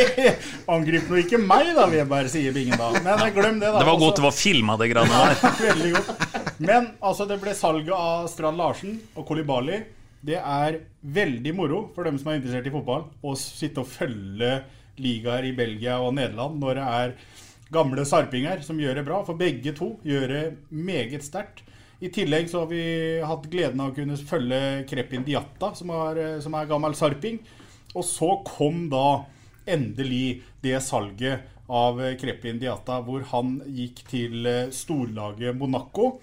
[0.79, 2.89] Angrip nå ikke meg, da, Weberg, sier Bingen da.
[3.05, 3.83] Men glem det, da.
[3.83, 5.53] Det var godt det var filma, det greiene der.
[5.69, 6.27] Veldig godt.
[6.65, 9.83] Men altså, det ble salget av Strand Larsen og Kolibali.
[10.25, 10.81] Det er
[11.15, 14.57] veldig moro for dem som er interessert i fotball, å sitte og følge
[15.03, 17.15] ligaer i Belgia og Nederland når det er
[17.73, 19.23] gamle sarpinger som gjør det bra.
[19.27, 21.65] For begge to gjør det meget sterkt.
[21.99, 22.83] I tillegg så har vi
[23.27, 27.41] hatt gleden av å kunne følge Krepin Diatta, som er, som er gammel sarping.
[27.97, 29.25] Og så kom da
[29.69, 36.15] endelig det salget av Krepin Diatta, hvor han gikk til eh, storlaget Monaco.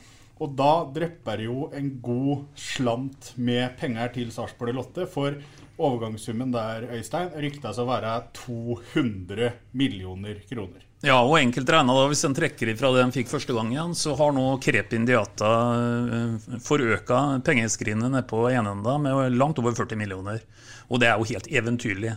[0.42, 5.06] Og da drypper det jo en god slant med penger til Sarpsborg Lotte.
[5.12, 5.38] For
[5.78, 10.84] overgangssummen der, Øystein, ryktes å være 200 millioner kroner.
[11.06, 14.16] Ja, og enkelt regna, hvis en trekker ifra det en fikk første gang igjen, så
[14.18, 20.40] har nå Krep Indiata eh, forøka pengeskrinet ned på enenda med langt over 40 millioner.
[20.90, 22.16] Og det er jo helt eventyrlig.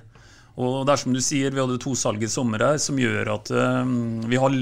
[0.58, 3.28] Og det er som du sier, vi hadde to salg i sommer her som gjør
[3.34, 3.92] at eh,
[4.30, 4.56] vi har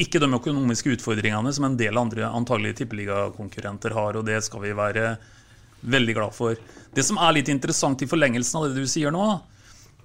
[0.00, 4.72] ikke de økonomiske utfordringene som en del andre antagelig tippeligakonkurrenter har, og det skal vi
[4.78, 5.16] være
[5.82, 6.56] veldig glad for.
[6.92, 9.26] Det som er litt interessant i forlengelsen av det du sier nå,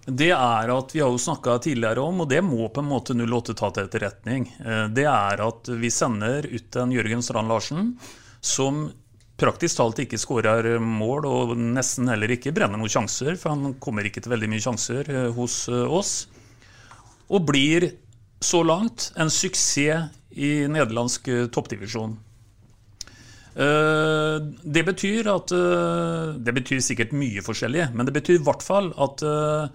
[0.08, 3.16] det er at vi har jo snakka tidligere om, og det må på en måte
[3.18, 7.92] 08 ta til etterretning, eh, det er at vi sender ut en Jørgen Strand Larsen
[8.40, 8.86] som
[9.38, 14.08] praktisk talt ikke skårer mål, og nesten heller ikke brenner noen sjanser, for han kommer
[14.08, 16.14] ikke til veldig mye sjanser eh, hos eh, oss.
[17.28, 17.90] Og blir
[18.40, 20.08] så langt en suksess
[20.38, 22.16] i nederlandsk toppdivisjon.
[23.58, 28.66] Eh, Det betyr at eh, Det betyr sikkert mye forskjellig, men det betyr i hvert
[28.66, 29.70] fall at, eh,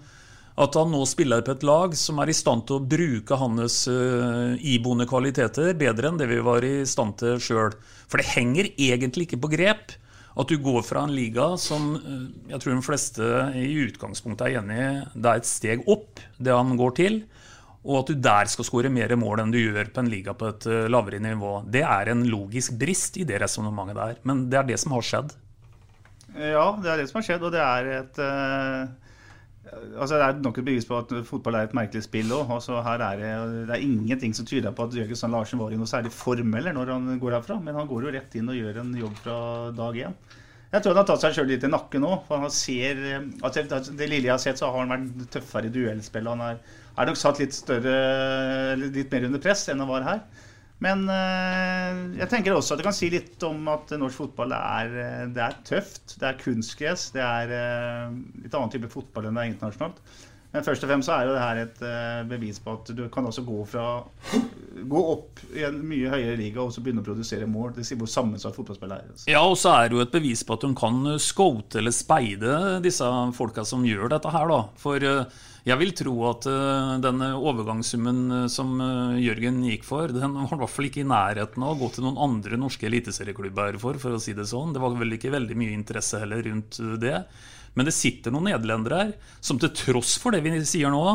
[0.63, 3.87] At han nå spiller på et lag som er i stand til å bruke hans
[3.89, 7.73] iboende kvaliteter bedre enn det vi var i stand til sjøl.
[8.05, 9.95] For det henger egentlig ikke på grep
[10.37, 11.95] at du går fra en liga som
[12.49, 16.53] jeg tror de fleste i utgangspunktet er enig i det er et steg opp, det
[16.53, 17.19] han går til,
[17.83, 20.49] og at du der skal skåre mer mål enn du gjør på en liga på
[20.53, 21.55] et uh, lavere nivå.
[21.67, 25.07] Det er en logisk brist i det resonnementet der, men det er det som har
[25.07, 25.33] skjedd.
[26.33, 28.99] Ja, det er det som har skjedd, og det er et uh
[29.73, 32.51] Altså, det er nok et bevis på at fotball er et merkelig spill òg.
[32.57, 33.31] Altså, her er det,
[33.69, 36.53] det, er ingenting som tyder på at Jørgen Strand Larsen var i noe særlig form
[36.53, 37.59] når han går herfra.
[37.63, 39.37] Men han går jo rett inn og gjør en jobb fra
[39.77, 40.17] dag én.
[40.73, 42.13] Jeg tror han har tatt seg sjøl litt i nakken nå.
[42.27, 43.01] for han ser,
[43.41, 46.29] altså, Det lille jeg har sett, så har han vært tøffere i duellspill.
[46.33, 46.61] Han er,
[46.97, 47.93] er nok satt litt, større,
[48.79, 50.25] litt mer under press enn han var her.
[50.83, 54.91] Men øh, jeg tenker også at det kan si litt om at norsk fotball er,
[55.05, 56.17] eh, det er tøft.
[56.19, 57.07] Det er kunstgress.
[57.15, 60.01] Det er øh, litt annen type fotball enn det er internasjonalt.
[60.53, 61.79] Men først og fremst så er jo det her et
[62.29, 63.85] bevis på at du kan også gå fra
[64.85, 67.71] Gå opp i en mye høyere liga og så begynne å produsere mål.
[67.73, 69.07] Det sier hvor sammensatt fotballspill er.
[69.07, 69.25] Altså.
[69.31, 72.59] Ja, og så er det jo et bevis på at hun kan scote eller speide
[72.85, 74.59] disse folka som gjør dette her, da.
[74.81, 75.07] For
[75.63, 80.57] jeg vil tro at uh, denne overgangssummen uh, som uh, Jørgen gikk for, den var
[80.57, 83.99] i hvert fall ikke i nærheten av å gå til noen andre norske eliteserieklubber for,
[84.01, 84.75] for å si det sånn.
[84.75, 87.15] Det var vel ikke veldig mye interesse heller rundt det.
[87.73, 91.05] Men det sitter noen nederlendere her som til tross for det vi sier nå,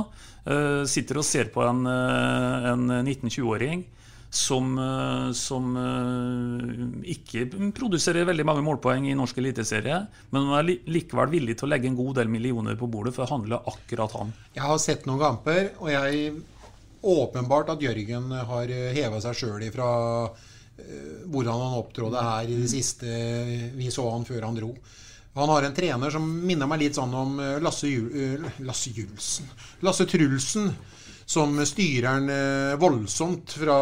[0.89, 3.85] sitter og ser på en, en 19-20-åring
[4.31, 10.77] som, eh, som, eh, ikke produserer veldig mange målpoeng i norsk eliteserie, men han er
[10.87, 14.13] likevel villig til å legge en god del millioner på bordet for å handle akkurat
[14.13, 14.35] han.
[14.55, 16.43] Jeg har sett noen kamper, og jeg
[17.03, 19.89] åpenbart at Jørgen har heva seg sjøl ifra
[20.29, 23.07] eh, hvordan han opptrådde her i det siste
[23.79, 24.75] vi så han før han dro.
[25.39, 29.47] Han har en trener som minner meg litt sånn om Lasse, Jul Lasse Julsen
[29.87, 30.73] Lasse Trulsen
[31.29, 33.79] som styrer han eh, voldsomt fra,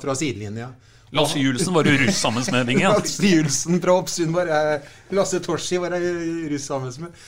[0.00, 0.70] fra sidelinja.
[1.10, 2.92] Lasse Julsen var jo russ sammen med, Bingen?
[2.96, 4.80] Lasse Julsen fra Oppsund var jeg
[5.14, 7.26] Lasse Torsi var jeg russ sammen med.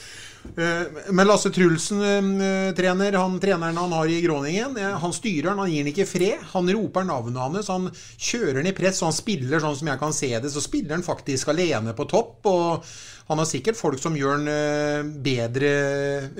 [0.56, 5.62] Eh, men Lasse Trulsen, eh, trener, han treneren han har i Groningen, han styrer han,
[5.62, 6.48] han gir han ikke fred.
[6.54, 10.02] Han roper navnet hans, han kjører han i press, så han spiller sånn som jeg
[10.02, 10.50] kan se det.
[10.54, 12.50] Så spiller han faktisk alene på topp.
[12.50, 12.84] og
[13.28, 15.72] han har sikkert folk som gjør han eh, bedre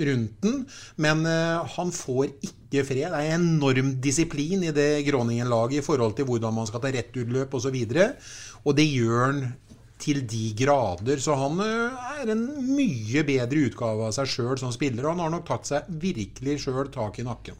[0.08, 0.62] rundt den,
[0.96, 3.12] men eh, han får ikke fred.
[3.12, 7.58] Det er enorm disiplin i det Groningen-laget i forhold til hvordan man skal ta rettutløp
[7.60, 7.76] osv.
[7.76, 9.42] Og, så og det gjør han
[9.98, 11.20] til de grader.
[11.22, 15.04] Så han eh, er en mye bedre utgave av seg sjøl som spiller.
[15.04, 17.58] Og han har nok tatt seg virkelig sjøl tak i nakken.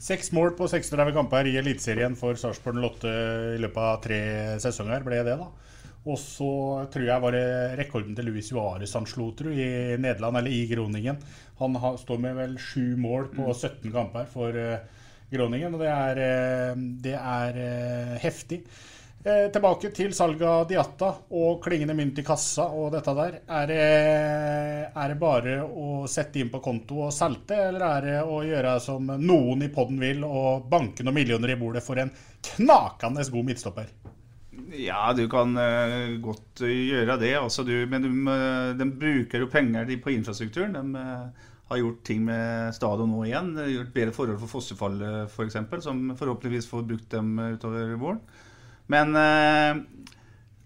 [0.00, 3.10] Seks mål på 36 kamper i Eliteserien for Sarpsborg Lotte
[3.56, 4.20] i løpet av tre
[4.62, 5.50] sesonger ble det, da.
[6.08, 6.52] Og så
[6.88, 7.48] tror jeg var det
[7.82, 11.20] rekorden til Luis Juarez han slo, tror i Nederland, eller i Groningen.
[11.60, 13.92] Han har, står med vel sju mål på 17 mm.
[13.92, 14.80] kamper for uh,
[15.30, 16.22] Groningen, og det er,
[16.72, 18.14] uh, det er uh,
[19.20, 19.52] heftig.
[19.52, 23.40] tilbake til salget av Diatta og klingende mynt i kassa og dette der.
[23.46, 23.80] Er det,
[24.94, 28.78] er det bare å sette inn på konto og salte, eller er det å gjøre
[28.80, 32.12] som noen i poden vil, og banke noen millioner i bordet for en
[32.54, 33.92] knakende god midtstopper?
[34.76, 37.34] Ja, du kan uh, godt gjøre det.
[37.38, 40.76] Altså, du, men du, uh, de bruker jo penger på infrastrukturen.
[40.76, 43.52] De uh, har gjort ting med stadion nå igjen.
[43.70, 48.22] Gjort bedre forhold for fossefallet f.eks., for eksempel, som forhåpentligvis får brukt dem utover våren.
[48.90, 49.14] Men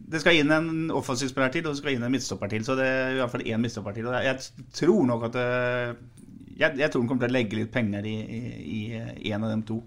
[0.04, 2.64] det skal inn en offensiv spiller til, og det skal inn en midtstopper til.
[2.64, 4.08] Så det er i hvert fall én midtstopper til.
[4.24, 8.16] Jeg tror nok at jeg, jeg, tror han kommer til å legge litt penger i,
[8.64, 8.80] i,
[9.28, 9.78] i en av dem to.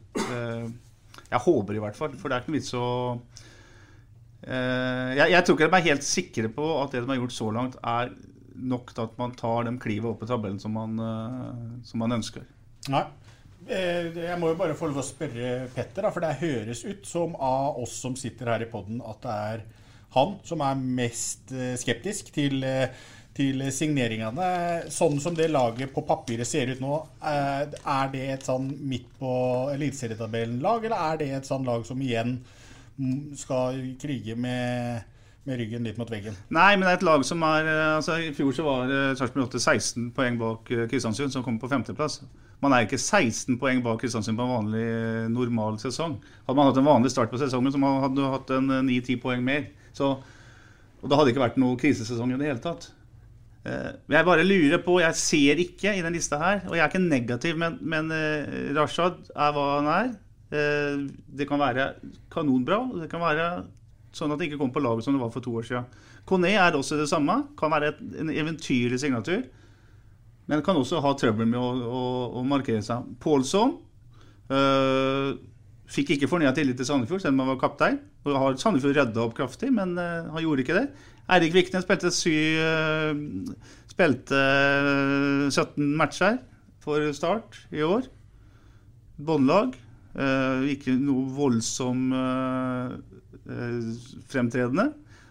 [1.27, 2.87] Jeg håper i hvert fall, for det er ikke noe vits å
[4.47, 7.35] Eh, jeg, jeg, tror ikke de er helt sikre på at det de har gjort
[7.35, 8.13] så langt, er
[8.57, 12.15] nok til at man tar dem klivet opp i tabellen som man, eh, som man
[12.19, 12.45] ønsker.
[12.93, 13.03] Nei.
[13.67, 17.07] Eh, jeg må jo bare få lov å spørre Petter, da, for det høres ut
[17.07, 19.65] som av oss som sitter her i poden, at det er
[20.15, 22.63] han som er mest skeptisk til,
[23.35, 24.47] til signeringene.
[24.93, 29.33] Sånn som det laget på papiret ser ut nå, er det et sånn midt på
[29.75, 32.37] eliteserietabellen-lag, eller er det et sånn lag som igjen
[33.35, 35.03] skal krige med,
[35.43, 36.35] med, ryggen litt mot veggen.
[36.49, 39.13] Nei, men det er et lag som er eh, altså I fjor så var eh,
[39.17, 42.21] Sarpsborg 8 16 poeng bak eh, Kristiansund, som kom på femteplass.
[42.63, 44.85] Man er ikke 16 poeng bak Kristiansund på en vanlig
[45.29, 46.17] normal sesong.
[46.47, 49.43] Hadde man hatt en vanlig start på sesongen, så man hadde hatt en 9-10 poeng
[49.45, 49.67] mer.
[49.93, 50.15] Så,
[51.01, 52.89] og da hadde det ikke vært noen krisesesong i det hele tatt.
[53.67, 57.03] Jeg bare lurer på Jeg ser ikke i den lista her, og jeg er ikke
[57.03, 58.13] negativ, men, men
[58.77, 60.13] Rashad er hva han er.
[60.47, 61.91] Eh, det kan være
[62.31, 62.79] kanonbra.
[63.01, 63.47] Det kan være
[64.15, 65.89] sånn at det ikke kommer på laget som det var for to år siden.
[66.27, 67.41] Kone er også det samme.
[67.59, 69.43] Kan være en eventyrlig signatur.
[70.47, 72.01] Men kan også ha trøbbel med å, å,
[72.39, 73.07] å markere seg.
[73.23, 73.73] Pålsson
[74.53, 75.33] øh,
[75.91, 77.99] fikk ikke fornya tillit til Sandefjord, selv om han var kaptein.
[78.23, 80.85] Og har Sandefjord redda opp kraftig, men øh, han gjorde ikke det.
[81.35, 83.11] Eirik Viknes spilte, sy, øh,
[83.91, 84.39] spilte
[85.51, 86.39] 17 matcher
[86.83, 88.07] for Start i år.
[89.17, 89.75] Båndlag.
[90.71, 92.07] Ikke noe voldsom
[94.31, 94.87] fremtredende.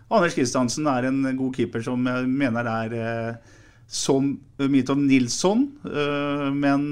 [0.07, 2.95] Anders Kristiansen er en god keeper som jeg mener er
[3.87, 5.61] som Mitov Nilsson.
[6.59, 6.87] men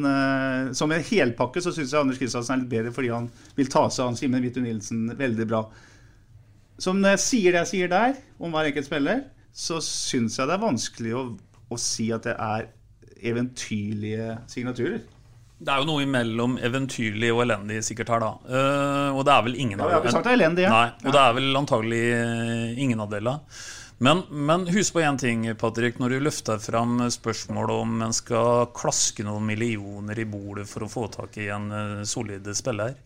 [0.79, 3.27] som en helpakke så syns jeg Anders Kristiansen er litt bedre fordi han
[3.57, 5.65] vil ta seg av Simen Mitov Nilsen veldig bra.
[6.79, 9.25] Som når jeg sier det jeg sier der, om hver enkelt spiller,
[9.55, 11.25] så syns jeg det er vanskelig å,
[11.71, 12.71] å si at det er
[13.25, 15.03] eventyrlige signaturer.
[15.65, 18.33] Det er jo noe imellom eventyrlig og elendig sikkert her, da.
[18.43, 20.67] Uh, og det er vel ingen ja, av delene.
[20.67, 20.73] Ja.
[20.75, 23.63] Nei, og det er vel antagelig eh, ingen av delene.
[23.99, 28.73] Men, men, husk på én ting, Patrick, når du løfter fram spørsmålet om en skal
[28.75, 32.97] klaske noen millioner i bordet for å få tak i en uh, solid spiller.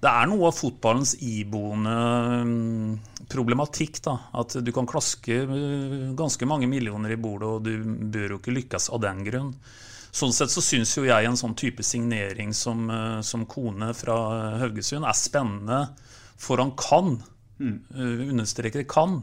[0.00, 1.96] Det er noe av fotballens iboende
[2.42, 2.96] um,
[3.28, 4.00] problematikk.
[4.08, 8.40] da, At du kan klaske uh, ganske mange millioner i bordet, og du bør jo
[8.40, 9.52] ikke lykkes av den grunn.
[10.16, 14.14] Sånn sett så syns jo jeg en sånn type signering som, eh, som kone fra
[14.62, 15.80] Haugesund er spennende,
[16.40, 17.18] for han kan.
[17.60, 17.74] Mm.
[18.30, 19.18] Understreker kan.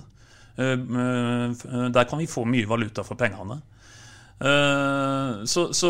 [0.54, 3.62] Uh, uh, der kan vi få mye valuta for pengene.
[5.47, 5.89] så, så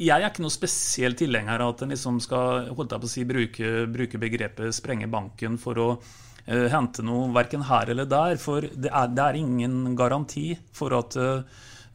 [0.00, 3.10] jeg er ikke noe spesiell tilhenger av at en liksom skal holdt jeg på å
[3.10, 8.38] si, bruke, bruke begrepet 'sprenge banken' for å uh, hente noe verken her eller der.
[8.40, 11.42] For det er, det er ingen garanti for at uh,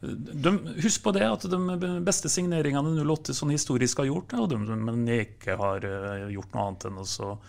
[0.02, 0.52] de,
[0.84, 4.60] husk på det at de beste signeringene 08 sånn historisk har gjort, og de,
[5.08, 7.40] de ikke har uh, gjort noe annet enn å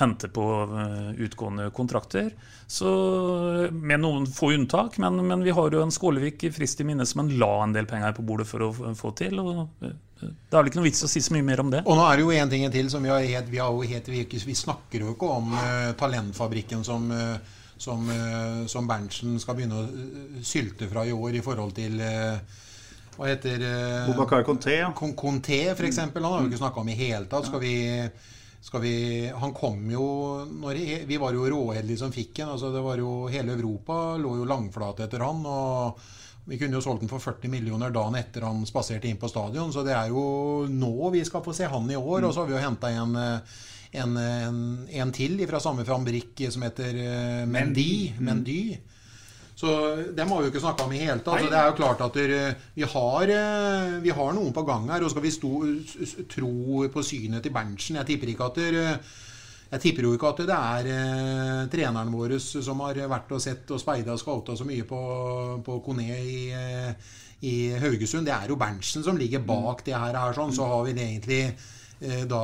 [0.00, 2.32] hente på eh, utgående kontrakter.
[2.70, 2.90] Så,
[3.70, 7.24] med noen få unntak, men, men vi har jo en Skålevik frist i minne som
[7.24, 9.38] en la en del penger på bordet for å få til.
[9.42, 11.84] og eh, det er vel ikke noe vits å si så mye mer om det.
[11.86, 14.12] Og nå er det jo en ting til som vi har helt, vi, har helt,
[14.12, 19.56] vi, vi snakker jo ikke om uh, talentfabrikken som uh, som, uh, som Berntsen skal
[19.56, 22.58] begynne å eh, sylte fra i år i forhold til eh,
[23.14, 23.62] hva heter
[24.06, 24.90] Bobakar Conté, ja.
[24.96, 25.98] Conté, f.eks.
[26.02, 27.48] Han har vi ikke snakka om i hele tatt.
[27.48, 27.72] Skal vi,
[28.82, 30.04] vi, han kom jo
[31.06, 32.54] Vi var jo råheldige som fikk han.
[32.54, 35.46] Altså det var jo, hele Europa lå jo langflate etter han.
[35.46, 36.00] og
[36.50, 39.72] vi kunne jo solgt den for 40 millioner dagen etter han spaserte inn på stadion.
[39.72, 42.24] Så det er jo nå vi skal få se han i år.
[42.24, 43.18] Og så har vi jo henta en
[43.92, 48.12] en, en, en til fra samme fabrikk som heter uh, Mendy.
[48.22, 48.62] Mendy.
[49.60, 49.70] Så
[50.16, 51.42] dem har vi jo ikke snakka om i hele tatt.
[51.42, 55.04] Så det er jo klart at vi, har, eh, vi, har, noen på gang her.
[55.04, 55.50] Og skal vi sto,
[56.32, 58.94] tro på synet til Berntsen Jeg tipper ikke at der,
[59.70, 63.70] jeg tipper jo ikke at det er eh, treneren vår som har vært og sett
[63.70, 65.02] og speida og scouta så mye på,
[65.62, 67.12] på Kone i, eh,
[67.46, 68.26] i, Haugesund.
[68.26, 70.18] Det er jo Berntsen som ligger bak det her.
[70.34, 70.56] Sånn.
[70.56, 71.42] Så har vi det egentlig
[72.00, 72.42] eh, da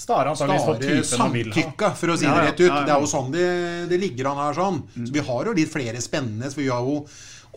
[0.00, 2.72] Stare Stare samtykka, for å si det rett ut.
[2.72, 3.48] Det er jo sånn det,
[3.90, 4.56] det ligger an her.
[4.56, 4.80] sånn.
[4.94, 5.04] Mm.
[5.04, 6.48] Så vi har jo litt flere spennende.
[6.54, 7.02] For vi har jo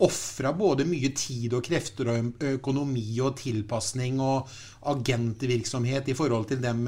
[0.04, 4.50] ofra både mye tid og krefter og økonomi og tilpasning og
[4.90, 6.82] agentvirksomhet i forhold til dem,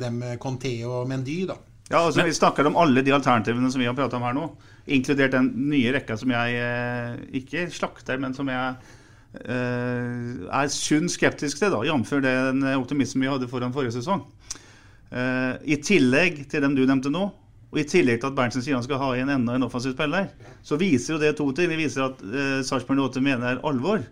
[0.00, 1.44] dem Conté og Mendy.
[1.52, 1.58] da.
[1.90, 4.48] Ja, altså Vi snakker om alle de alternativene som vi har prata om her nå.
[4.90, 8.74] Inkludert den nye rekka som jeg ikke slakter, men som jeg
[9.44, 12.14] eh, er sunn skeptisk til, da, jf.
[12.24, 14.24] den optimismen vi hadde foran forrige sesong.
[15.10, 17.26] Uh, I tillegg til dem du nevnte nå,
[17.70, 20.30] og i tillegg til at Berntsen sier han skal ha igjen enda en offensiv spiller,
[20.66, 21.70] så viser jo det to ting.
[21.70, 24.02] Det viser at uh, Sarpsborg 8 mener det er alvor.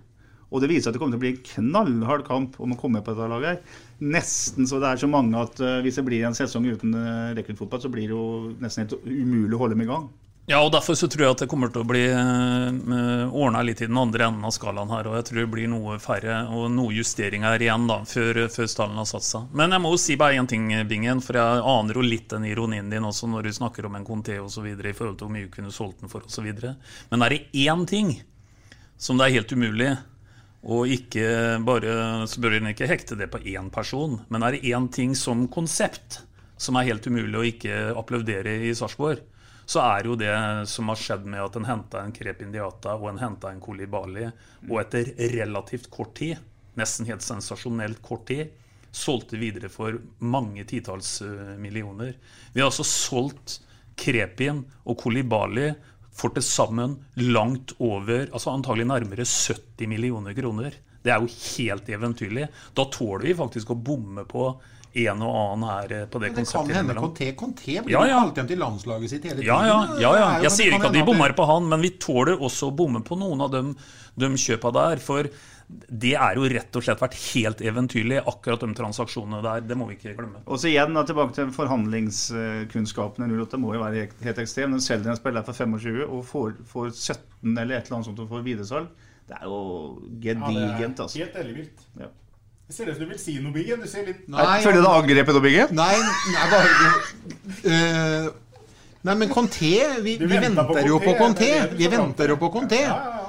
[0.49, 3.03] Og det viser at det kommer til å bli en knallhard kamp om å komme
[3.05, 3.66] på dette laget.
[4.01, 7.34] Nesten så det er så mange at uh, hvis det blir en sesong uten uh,
[7.36, 10.09] rekruttfotball, så blir det jo nesten helt umulig å holde dem i gang.
[10.49, 13.82] Ja, og Derfor så tror jeg at det kommer til å bli uh, ordna litt
[13.84, 15.11] i den andre enden av skalaen her.
[15.11, 18.96] Og jeg tror det blir noe færre og noe justeringer igjen da, før, før stallen
[18.96, 19.51] har satt seg.
[19.61, 22.49] Men jeg må jo si bare én ting, Bingen, for jeg aner jo litt den
[22.49, 24.72] ironien din også når du snakker om en Conté osv.
[24.72, 26.49] i forhold til hvor mye du kunne solgt den for osv.
[27.12, 28.16] Men er det én ting
[28.96, 29.92] som det er helt umulig
[30.64, 34.64] og ikke bare, så bør en ikke hekte det på én person, men er det
[34.72, 36.22] én ting som konsept
[36.59, 39.20] som er helt umulig å ikke applaudere i Sarpsborg,
[39.69, 40.33] så er jo det
[40.71, 44.25] som har skjedd med at en henta en Krep Indiata og en henta en Kolibali,
[44.64, 46.39] og etter relativt kort tid,
[46.79, 48.49] nesten helt sensasjonelt kort tid,
[48.89, 52.14] solgte videre for mange titalls eh, millioner.
[52.55, 53.59] Vi har altså solgt
[53.99, 55.69] Krepin og Kolibali
[56.19, 60.81] for til sammen langt over, altså antagelig nærmere 70 millioner kroner.
[61.05, 62.49] Det er jo helt eventyrlig.
[62.75, 64.49] Da tåler vi faktisk å bomme på
[64.95, 66.95] en og annen er eh, på det Men det kan hende.
[66.95, 68.22] Conté Conté blir Ja, ja.
[68.34, 69.51] kalt til landslaget sitt hele tiden.
[69.51, 70.30] Ja, ja, ja, ja.
[70.39, 73.05] Det Jeg sier ikke at vi bommer på han, men vi tåler også å bomme
[73.05, 73.62] på noen av de,
[74.18, 75.03] de kjøpa der.
[75.05, 75.28] For
[75.68, 79.66] det er jo rett og slett vært helt eventyrlig, akkurat de transaksjonene der.
[79.68, 80.41] Det må vi ikke glemme.
[80.49, 83.28] Og så igjen da, tilbake til forhandlingskunnskapene.
[83.28, 83.61] i 08.
[83.61, 84.72] må jo være helt, helt ekstrem.
[84.72, 88.09] Når du selger en spiller for 25 og får, får 17 eller et eller annet
[88.09, 88.89] sånt og får videresalg,
[89.28, 89.61] det er jo
[90.24, 91.01] gedigent.
[91.05, 91.20] altså.
[91.20, 91.84] Helt ellevilt.
[92.01, 92.09] Ja.
[92.69, 93.81] Det ser ut som du vil si noe, Biggen.
[93.81, 95.71] Du ser litt Nei, Føler du deg angrepet nå, Biggen?
[95.79, 95.95] Nei,
[96.35, 96.69] nei bare
[97.73, 98.27] øh,
[99.09, 99.71] Nei, men Conté
[100.05, 101.49] Vi, Du vi venter på venter jo på Conté, Conté.
[101.49, 102.83] det er det du Vi skal fram venter jo på Conté.
[102.85, 103.25] Ja, ja, ja.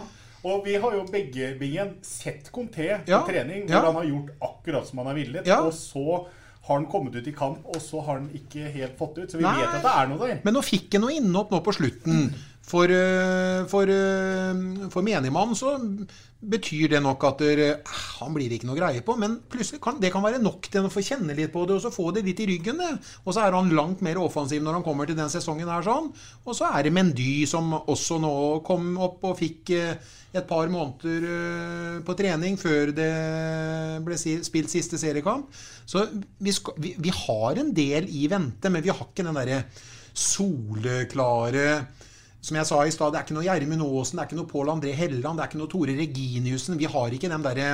[0.49, 3.85] Og vi har jo begge Bingen, sett Conté på Ja, trening, hvor ja.
[3.87, 5.47] han har gjort akkurat som han har villet.
[5.47, 5.61] Ja.
[5.67, 6.03] Og så
[6.69, 9.31] har han kommet ut i kamp, og så har han ikke helt fått ut.
[9.31, 9.55] Så vi Nei.
[9.57, 10.39] vet at det er noe der.
[10.45, 12.29] Men nå fikk han noe innhopp nå på slutten.
[12.69, 15.73] For, øh, for, øh, for menigmann så
[16.39, 17.63] betyr det nok at øh,
[18.19, 19.15] han blir ikke noe greie på.
[19.17, 21.81] Men plutselig kan, det kan være nok til å få kjenne litt på det, og
[21.81, 22.77] så få det litt i ryggen.
[22.77, 22.91] Det.
[23.25, 26.11] Og så er han langt mer offensiv når han kommer til den sesongen her sånn.
[26.45, 28.33] Og så er det Mendy som også nå
[28.67, 33.13] kom opp og fikk et par måneder på trening før det
[34.05, 35.49] ble spilt siste seriekamp.
[35.89, 36.05] Så
[36.37, 39.63] vi, skal, vi, vi har en del i vente, men vi har ikke den derre
[40.13, 41.65] soleklare
[42.41, 44.49] som jeg sa i stad, det er ikke noe Gjermund Aasen, det er ikke noe
[44.49, 46.77] Pål André Helland, det er ikke noe Tore Reginiussen.
[46.79, 47.73] Vi har ikke den derre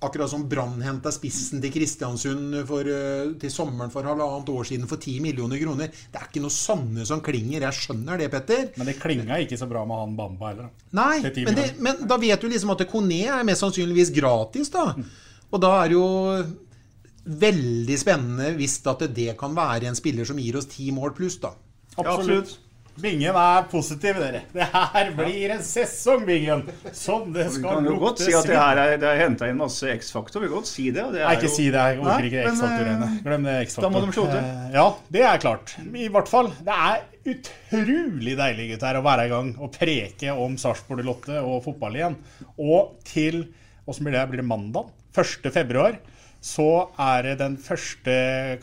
[0.00, 4.88] Akkurat som Brann henta spissen til Kristiansund for, eh, til sommeren for halvannet år siden
[4.88, 5.90] for 10 millioner kroner.
[5.92, 7.60] Det er ikke noe sanne som klinger.
[7.60, 8.70] Jeg skjønner det, Petter.
[8.78, 10.70] Men det klinga ikke så bra med han Bamba heller.
[10.96, 14.94] Nei, men, det, men da vet du liksom at Kone er mest sannsynligvis gratis, da.
[15.52, 16.08] Og da er det jo
[17.44, 21.36] veldig spennende hvis at det kan være en spiller som gir oss ti mål pluss,
[21.44, 21.52] da.
[22.00, 22.56] Absolutt.
[23.00, 24.42] Bingen er positiv, dere.
[24.52, 26.64] Det her blir en sesong, Bingen!
[26.92, 29.56] Som det Vi kan jo godt si at det her er, det er henta inn
[29.60, 30.42] masse X-faktor.
[30.42, 31.04] Vi kan godt si det.
[31.14, 31.84] det er Nei, ikke jo- si det.
[31.86, 33.08] Jeg orker ikke X-faktorene.
[33.08, 34.42] eh, Glem det Da må de slå til.
[34.42, 35.74] Eh, Ja, det er klart.
[35.94, 36.50] I hvert fall.
[36.60, 41.62] Det er utrolig deilig gutter, å være i gang og preke om Sarpsborg Lotte og
[41.64, 42.16] fotball igjen.
[42.58, 43.46] Og til
[43.88, 44.28] Åssen blir det?
[44.30, 44.90] Blir det mandag?
[45.16, 45.50] 1.
[45.50, 45.96] februar.
[46.40, 46.66] Så
[46.96, 48.12] er det den første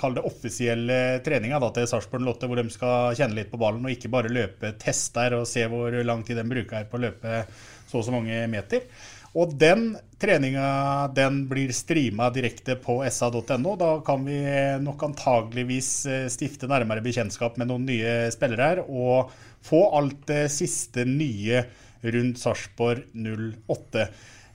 [0.01, 3.93] kall det offisielle treninga til Sarpsborg Lotte, hvor de skal kjenne litt på ballen og
[3.93, 7.43] ikke bare løpe tester og se hvor lang tid de bruker på å løpe
[7.87, 8.89] så og så mange meter.
[9.37, 13.75] Og den treninga den blir streama direkte på sa.no.
[13.77, 14.39] Da kan vi
[14.81, 19.29] nok antageligvis eh, stifte nærmere bekjentskap med noen nye spillere her, og
[19.67, 21.61] få alt det siste nye
[22.01, 24.07] rundt Sarpsborg 08.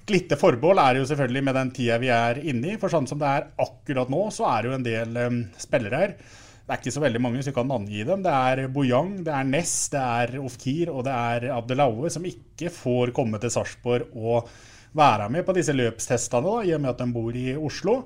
[0.03, 2.79] Et lite forbehold er jo selvfølgelig med den tida vi er inne i.
[2.81, 6.01] For sånn som det er akkurat nå, så er det jo en del um, spillere
[6.01, 6.17] her.
[6.63, 8.25] Det er ikke så veldig mange, så vi kan navngi dem.
[8.25, 12.71] Det er Bojang, det er Ness, det er Ofkir og det er Abdelaue som ikke
[12.75, 14.51] får komme til Sarpsborg og
[14.99, 17.97] være med på disse løpstestene, da, i og med at de bor i Oslo.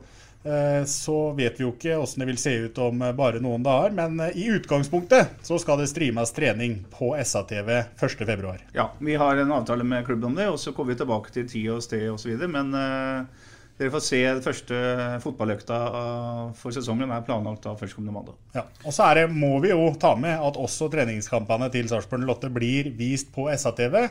[0.47, 3.64] Eh, Så vet vi jo ikke åssen det vil se ut om eh, bare noen
[3.66, 8.55] dager, men eh, i utgangspunktet så skal det streames trening på SA-TV 1.2.
[8.76, 11.51] Ja, vi har en avtale med klubben om det, og så kommer vi tilbake til
[11.51, 12.36] tid og sted osv.
[12.47, 13.26] Men uh,
[13.76, 14.78] dere får se den første
[15.24, 15.78] fotballøkta
[16.57, 18.38] for sesongen er planlagt da førstkommende mandag.
[18.55, 18.64] Ja.
[18.86, 22.53] Og så er det, må vi jo ta med at også treningskampene til Sarpsborg Lotte
[22.53, 24.07] blir vist på SA-TV.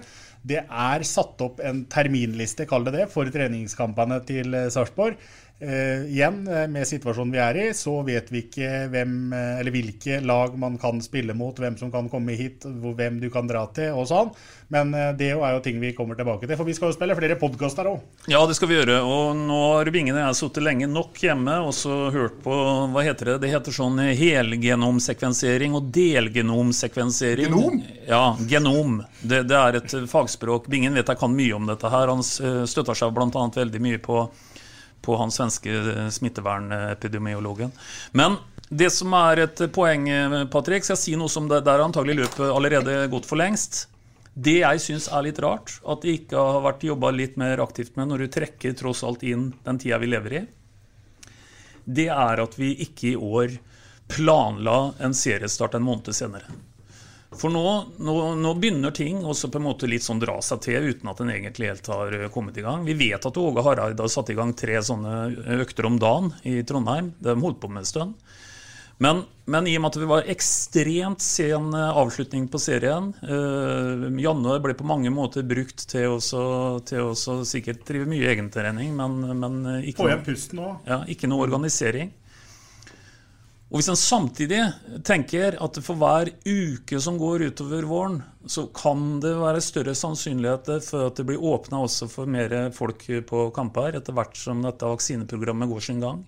[0.45, 5.17] Det er satt opp en terminliste, kall det det, for treningskampene til Sarpsborg.
[5.59, 9.71] Eh, igjen, eh, med situasjonen vi er i, så vet vi ikke hvem, eh, eller
[9.71, 13.61] hvilke lag man kan spille mot, hvem som kan komme hit, hvem du kan dra
[13.71, 14.33] til og sånn.
[14.67, 17.15] Men eh, det er jo ting vi kommer tilbake til, for vi skal jo spille
[17.15, 18.03] flere podkaster òg.
[18.27, 18.97] Ja, det skal vi gjøre.
[19.07, 22.57] Og nå har Bingen og jeg sittet lenge nok hjemme og så hørt på
[22.91, 23.35] Hva heter det?
[23.45, 27.47] Det heter sånn helgenomsekvensering og delgenomsekvensering.
[27.47, 27.79] Genom?
[28.09, 28.99] Ja, genom.
[29.21, 30.67] Det, det er et fagspråk.
[30.67, 32.11] Bingen vet jeg kan mye om dette her.
[32.11, 33.47] Han støtter seg bl.a.
[33.55, 34.25] veldig mye på
[35.05, 37.71] på han svenske smittevernepidemiologen.
[38.17, 38.39] Men
[38.69, 41.85] det som er et poeng, eh, Patrick, skal jeg si noe som det der er
[41.85, 43.85] antagelig løpet allerede gått for lengst.
[44.35, 47.95] Det jeg syns er litt rart, at det ikke har vært jobba litt mer aktivt
[47.95, 50.43] med når du trekker tross alt inn den tida vi lever i,
[51.85, 53.55] det er at vi ikke i år
[54.11, 56.49] planla en seriestart en måned senere.
[57.39, 57.65] For nå,
[57.99, 61.21] nå, nå begynner ting også på en måte litt sånn dra seg til uten at
[61.21, 62.87] den egentlig helt har eh, kommet i gang.
[62.87, 66.61] Vi vet at Åge Hareide har satt i gang tre sånne økter om dagen i
[66.67, 67.13] Trondheim.
[67.19, 68.19] Det har de holdt på med en stund.
[68.97, 74.05] Men, men i og med at det var ekstremt sen eh, avslutning på serien eh,
[74.23, 76.19] Janne ble på mange måter brukt til å
[76.87, 77.11] til
[77.47, 82.13] sikkert drive mye egentrening, men, men eh, ikke, Få igjen pusten ja, ikke noe organisering.
[83.71, 84.59] Og Hvis en samtidig
[85.07, 90.69] tenker at for hver uke som går utover våren, så kan det være større sannsynlighet
[90.85, 94.85] for at det blir åpna også for mer folk på kamper etter hvert som dette
[94.85, 96.21] vaksineprogrammet går sin gang,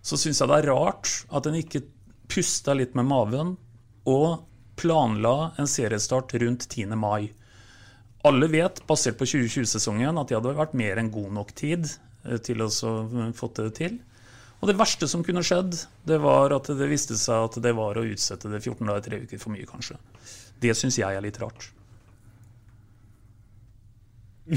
[0.00, 1.84] så syns jeg det er rart at en ikke
[2.32, 3.52] pusta litt med maven
[4.08, 4.46] og
[4.80, 6.96] planla en seriestart rundt 10.
[6.96, 7.28] mai.
[8.24, 11.90] Alle vet, basert på 2020-sesongen, at det hadde vært mer enn god nok tid
[12.24, 12.70] eh, til å
[13.36, 14.00] få det til.
[14.62, 15.74] Og det verste som kunne skjedd,
[16.06, 19.18] det var at det viste seg at det var å utsette det 14 dager, tre
[19.26, 19.96] uker for mye, kanskje.
[20.62, 21.66] Det syns jeg er litt rart.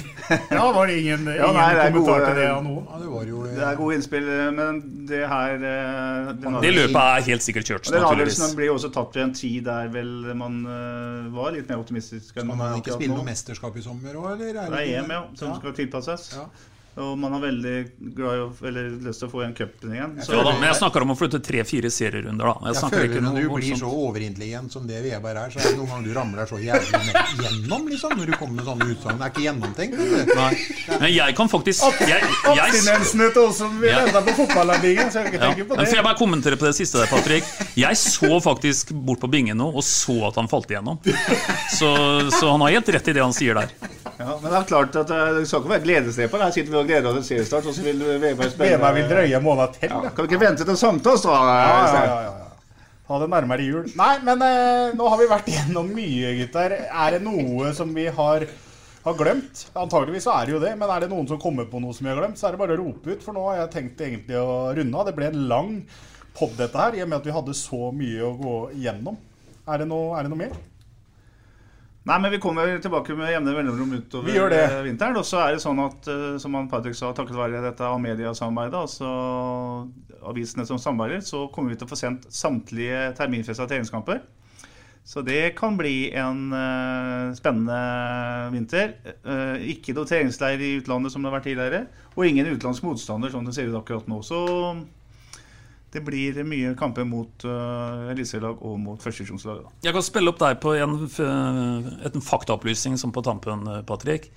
[0.49, 2.85] Ja, var det ingen, ingen Ja, nei, det er kommentar gode- til det av noen?
[2.89, 4.79] Ja, det var jo Det er gode innspill, men
[5.09, 6.31] det her eh,
[6.63, 8.39] Det løpet er helt sikkert kjørt, Den naturligvis.
[8.39, 10.09] avgjørelsen ble også tatt i en tid der vel
[10.41, 12.31] man eh, var litt mer optimistisk.
[12.33, 14.57] Skal man ikke spille noe mesterskap i sommer òg, eller?
[14.73, 15.59] Det er EM, ja, som Ja.
[15.61, 16.31] skal tilpasses.
[16.33, 16.47] Ja.
[16.95, 17.71] Og man har veldig
[18.15, 20.13] glad i å, eller lyst til å få igjen cupen igjen.
[20.23, 22.69] Så, Ja, da, men jeg snakker om å flytte tre-fire serierunder, da.
[22.69, 23.81] Jeg, Jeg føler ikke når du blir sånt.
[23.83, 27.01] så overintelligent som det Veberg er, så er det noen ganger du ramler så jævlig
[27.09, 29.19] ned gjennom, liksom, når du kommer med sånne utsagn.
[29.19, 29.99] Det er ikke gjennomtenkt.
[30.15, 30.31] vet.
[30.39, 30.53] Nei.
[31.03, 34.05] Men jeg kan faktisk Abstinensene til oss som vil Ja.
[34.05, 35.51] vente på fotballavdelingen, så jeg har ikke ja.
[35.51, 35.87] tenke på det.
[35.89, 37.43] Får jeg bare kommentere på det siste der, Patrick?
[37.75, 40.99] Jeg så faktisk bort på bingen nå og så at han falt igjennom.
[41.75, 41.89] Så,
[42.31, 43.73] så han har helt rett i det han sier der.
[44.15, 46.43] ja, men det er klart at eh, det skal ikke være gledesdreper.
[46.45, 49.09] Her sitter vi og gleder oss til seriestart, og så vil Veberg spille Veberg vil
[49.11, 49.91] drøye måneder til.
[49.91, 50.13] Ja, Ja.
[50.15, 51.35] kan vi ikke vente til sankthans, da?
[51.35, 52.33] Ja, ja, ja, ja.
[53.05, 53.83] Ha det nærmere jul.
[53.99, 56.73] Nei, men eh, nå har vi vært gjennom mye, gutter.
[56.87, 58.47] Er det noe som vi har,
[59.05, 59.67] har glemt?
[59.77, 62.07] Antageligvis så er det jo det, men er det noen som kommer på noe som
[62.07, 63.21] vi har glemt, så er det bare å rope ut.
[63.27, 65.05] For nå har jeg tenkt egentlig å runde av.
[65.11, 65.71] Det ble en lang
[66.35, 69.19] pod, dette her, i og med at vi hadde så mye å gå igjennom.
[69.65, 70.55] Er det noe, er det noe mer?
[72.05, 75.17] Nei, men vi kommer tilbake med jevne mellomrom utover eh, vinteren.
[75.17, 78.77] Og så er det sånn at, eh, som han Patrick sa, takket være dette Amedia-samarbeidet,
[78.77, 79.09] altså
[80.29, 84.21] avisene som samarbeider, så kommer vi til å få sendt samtlige terminfesta treningskamper.
[85.05, 87.75] Så det kan bli en uh, spennende
[88.53, 88.95] vinter.
[89.21, 91.81] Uh, ikke noe treningsleir i utlandet som det har vært tidligere.
[92.15, 94.23] Og ingen utenlandsk motstander, som det ser ut akkurat nå.
[94.25, 94.39] Så
[95.95, 99.63] det blir mye kamper mot uh, eliteserielag og mot førstedivisjonslag.
[99.85, 104.29] Jeg kan spille opp deg på en, en faktaopplysning som på tampen, eh, Patrick.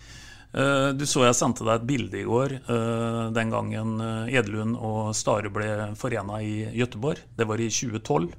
[0.54, 3.98] Uh, Du så jeg sendte deg et bilde i går uh, den gangen
[4.32, 7.20] Edelund og Stare ble forena i Gøteborg.
[7.36, 8.30] Det var i 2012.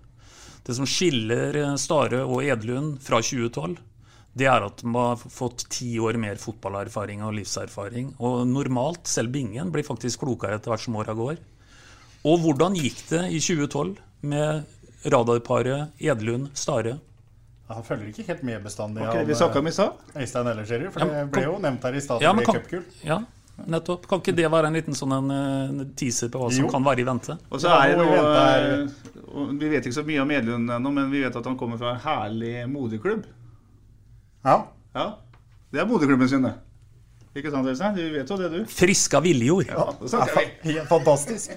[0.70, 3.78] Det som skiller eh, Stare og Edlund fra 2012,
[4.38, 8.12] det er at de har fått ti år mer fotballerfaring og livserfaring.
[8.22, 11.40] Og normalt, selv Bingen, blir faktisk klokere etter hvert som åra går.
[12.28, 14.64] Og hvordan gikk det i 2012 med
[15.06, 16.98] radarparet Edlund-Stare?
[17.70, 19.92] Han følger ikke helt med bestandig Okay, vi om i stad?
[20.16, 22.22] eh, Øystein Ellerserier, for Ja, det ble jo nevnt her i stad.
[22.22, 22.84] Ja, men cupgull.
[23.06, 23.20] Ja,
[23.68, 24.08] nettopp.
[24.10, 26.72] Kan ikke det være en liten sånn en, en teaser på hva som Jo.
[26.74, 27.38] kan være i vente?
[27.52, 30.92] Og så er det vi venter- eh, Vi vet ikke så mye om Edlund ennå,
[30.92, 33.24] men vi vet at han kommer fra en herlig moderklubb.
[34.46, 34.64] Ja.
[34.96, 35.14] Ja,
[35.72, 36.54] Det er moderklubben sin, det.
[37.36, 37.94] Ikke sant, Øystein?
[37.96, 38.66] Du vet jo det, du.
[38.66, 39.68] Friska viljord.
[39.70, 40.74] Ja, det snakker vi.
[40.90, 41.52] Fantastisk.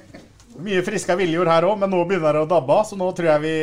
[0.63, 3.33] Mye friske viljord her òg, men nå begynner det å dabbe av, så nå tror
[3.33, 3.55] jeg vi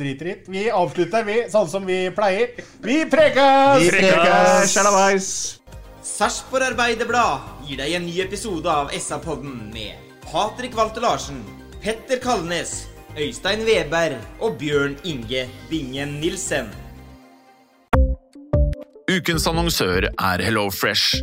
[0.00, 0.52] driter i det.
[0.52, 2.58] Vi avslutter, vi, sånn som vi pleier.
[2.84, 3.80] Vi prekes!
[3.80, 4.74] Vi prekes!
[4.74, 5.28] Sjalabais!
[6.04, 9.96] Sarpsborg Arbeiderblad gir deg en ny episode av SA-podden med
[10.28, 11.40] Patrik Walter Larsen,
[11.80, 12.82] Petter Kalnes,
[13.16, 16.68] Øystein Weberg og Bjørn Inge Bingen Nilsen.
[19.08, 21.22] Ukens annonsør er HelloFresh.